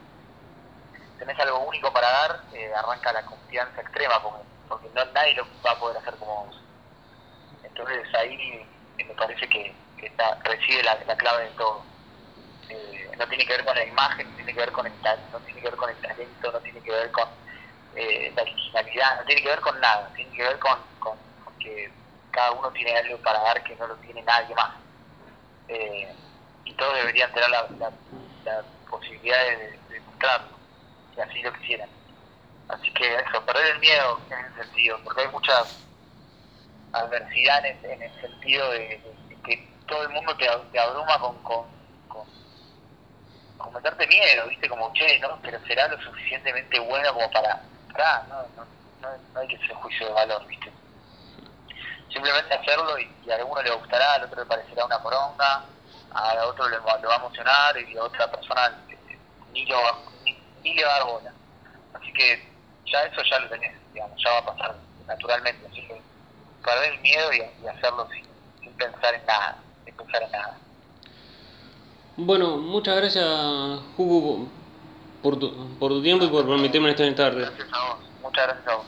tenés 1.18 1.38
algo 1.40 1.60
único 1.60 1.92
para 1.92 2.08
dar, 2.08 2.48
eh, 2.52 2.70
arranca 2.74 3.12
la 3.12 3.24
confianza 3.24 3.80
extrema, 3.80 4.22
porque, 4.22 4.44
porque 4.68 4.90
no, 4.94 5.04
nadie 5.12 5.34
lo 5.34 5.46
va 5.66 5.72
a 5.72 5.78
poder 5.80 5.96
hacer 5.98 6.16
como 6.18 6.44
vos. 6.46 6.56
Entonces 7.62 8.06
ahí 8.14 8.34
eh, 8.98 9.04
me 9.04 9.14
parece 9.14 9.48
que, 9.48 9.74
que 9.96 10.06
está, 10.06 10.38
reside 10.44 10.82
la, 10.82 10.98
la 11.06 11.16
clave 11.16 11.44
de 11.44 11.50
todo. 11.52 11.86
Eh, 12.68 13.10
no 13.18 13.26
tiene 13.28 13.46
que 13.46 13.54
ver 13.56 13.64
con 13.64 13.74
la 13.74 13.84
imagen, 13.84 14.28
no 14.30 14.36
tiene 14.36 14.52
que 14.52 14.60
ver 14.60 14.72
con 14.72 14.86
el, 14.86 15.00
talento, 15.00 15.38
no 16.52 16.60
tiene 16.60 16.82
que 16.82 16.90
ver 16.92 17.10
con 17.10 17.28
la 18.36 18.42
originalidad, 18.42 19.18
no 19.20 19.24
tiene 19.26 19.42
que 19.42 19.48
ver 19.48 19.60
con 19.60 19.80
nada, 19.80 20.12
tiene 20.14 20.32
que 20.32 20.42
ver 20.42 20.58
con, 20.58 20.78
con 21.00 21.18
que 21.58 22.07
cada 22.38 22.52
uno 22.52 22.70
tiene 22.70 22.96
algo 22.96 23.18
para 23.18 23.40
dar 23.40 23.64
que 23.64 23.74
no 23.74 23.88
lo 23.88 23.96
tiene 23.96 24.22
nadie 24.22 24.54
más. 24.54 24.72
Eh, 25.66 26.14
y 26.64 26.72
todos 26.74 26.94
deberían 26.94 27.32
tener 27.32 27.50
la, 27.50 27.90
posibilidad 28.88 29.44
de, 29.44 29.78
de 29.88 30.00
mostrarlo, 30.02 30.56
si 31.14 31.20
así 31.20 31.42
lo 31.42 31.52
quisieran. 31.54 31.88
Así 32.68 32.92
que 32.94 33.16
eso, 33.16 33.44
perder 33.44 33.74
el 33.74 33.80
miedo 33.80 34.20
en 34.30 34.38
ese 34.38 34.64
sentido, 34.64 35.00
porque 35.02 35.22
hay 35.22 35.28
muchas 35.28 35.84
adversidad 36.92 37.66
en, 37.66 37.84
en 37.84 38.02
el 38.02 38.20
sentido 38.20 38.70
de, 38.70 39.00
que 39.44 39.68
todo 39.88 40.04
el 40.04 40.10
mundo 40.10 40.36
te, 40.36 40.48
abruma 40.78 41.18
con, 41.18 41.42
con, 41.42 41.66
con, 43.58 43.72
meterte 43.72 44.06
miedo, 44.06 44.46
¿viste? 44.48 44.68
Como, 44.68 44.92
che, 44.92 45.18
¿no? 45.18 45.40
Pero 45.42 45.58
será 45.66 45.88
lo 45.88 46.00
suficientemente 46.02 46.78
bueno 46.78 47.12
como 47.12 47.28
para... 47.32 47.62
Pará, 47.92 48.24
no, 48.28 48.42
no, 48.56 48.64
no, 49.02 49.08
no 49.34 49.40
hay 49.40 49.48
que 49.48 49.56
hacer 49.56 49.74
juicio 49.74 50.06
de 50.06 50.12
valor, 50.12 50.46
¿viste? 50.46 50.72
Simplemente 52.12 52.54
hacerlo 52.54 52.98
y, 52.98 53.06
y 53.26 53.30
a 53.30 53.36
alguno 53.36 53.62
le 53.62 53.70
gustará, 53.70 54.14
al 54.14 54.24
otro 54.24 54.40
le 54.40 54.46
parecerá 54.46 54.84
una 54.84 55.02
poronga, 55.02 55.64
a 56.10 56.46
otro 56.46 56.68
le, 56.68 56.78
va- 56.78 56.98
le 56.98 57.06
va 57.06 57.14
a 57.14 57.18
emocionar 57.18 57.76
y 57.78 57.96
a 57.96 58.02
otra 58.04 58.30
persona 58.30 58.84
ni, 59.52 59.66
lo, 59.66 59.76
ni, 60.24 60.32
ni 60.62 60.74
le 60.74 60.84
va 60.84 60.94
a 60.94 60.98
dar 60.98 61.06
bola. 61.06 61.32
Así 61.94 62.12
que 62.14 62.52
ya 62.86 63.02
eso 63.04 63.20
ya 63.30 63.38
lo 63.40 63.48
tenés, 63.48 63.76
digamos, 63.92 64.18
ya 64.24 64.30
va 64.32 64.38
a 64.38 64.46
pasar 64.46 64.76
naturalmente. 65.06 65.66
Así 65.66 65.86
que 65.86 66.00
perder 66.64 66.94
el 66.94 67.00
miedo 67.00 67.32
y, 67.32 67.36
y 67.62 67.66
hacerlo 67.68 68.08
sin, 68.14 68.26
sin 68.62 68.72
pensar 68.76 69.14
en 69.14 69.26
nada, 69.26 69.58
sin 69.84 69.94
pensar 69.94 70.22
en 70.22 70.30
nada. 70.32 70.58
Bueno, 72.16 72.56
muchas 72.56 72.96
gracias, 72.96 73.24
Hugo, 73.96 74.48
por 75.22 75.38
tu, 75.38 75.78
por 75.78 75.90
tu 75.90 76.02
tiempo 76.02 76.24
y 76.24 76.28
por 76.28 76.46
permitirme 76.46 76.90
estar 76.90 77.06
en 77.06 77.14
tarde. 77.14 77.42
Gracias 77.42 77.68
a 77.72 77.94
vos, 77.94 78.04
muchas 78.22 78.46
gracias 78.46 78.66
a 78.66 78.76
vos. 78.76 78.86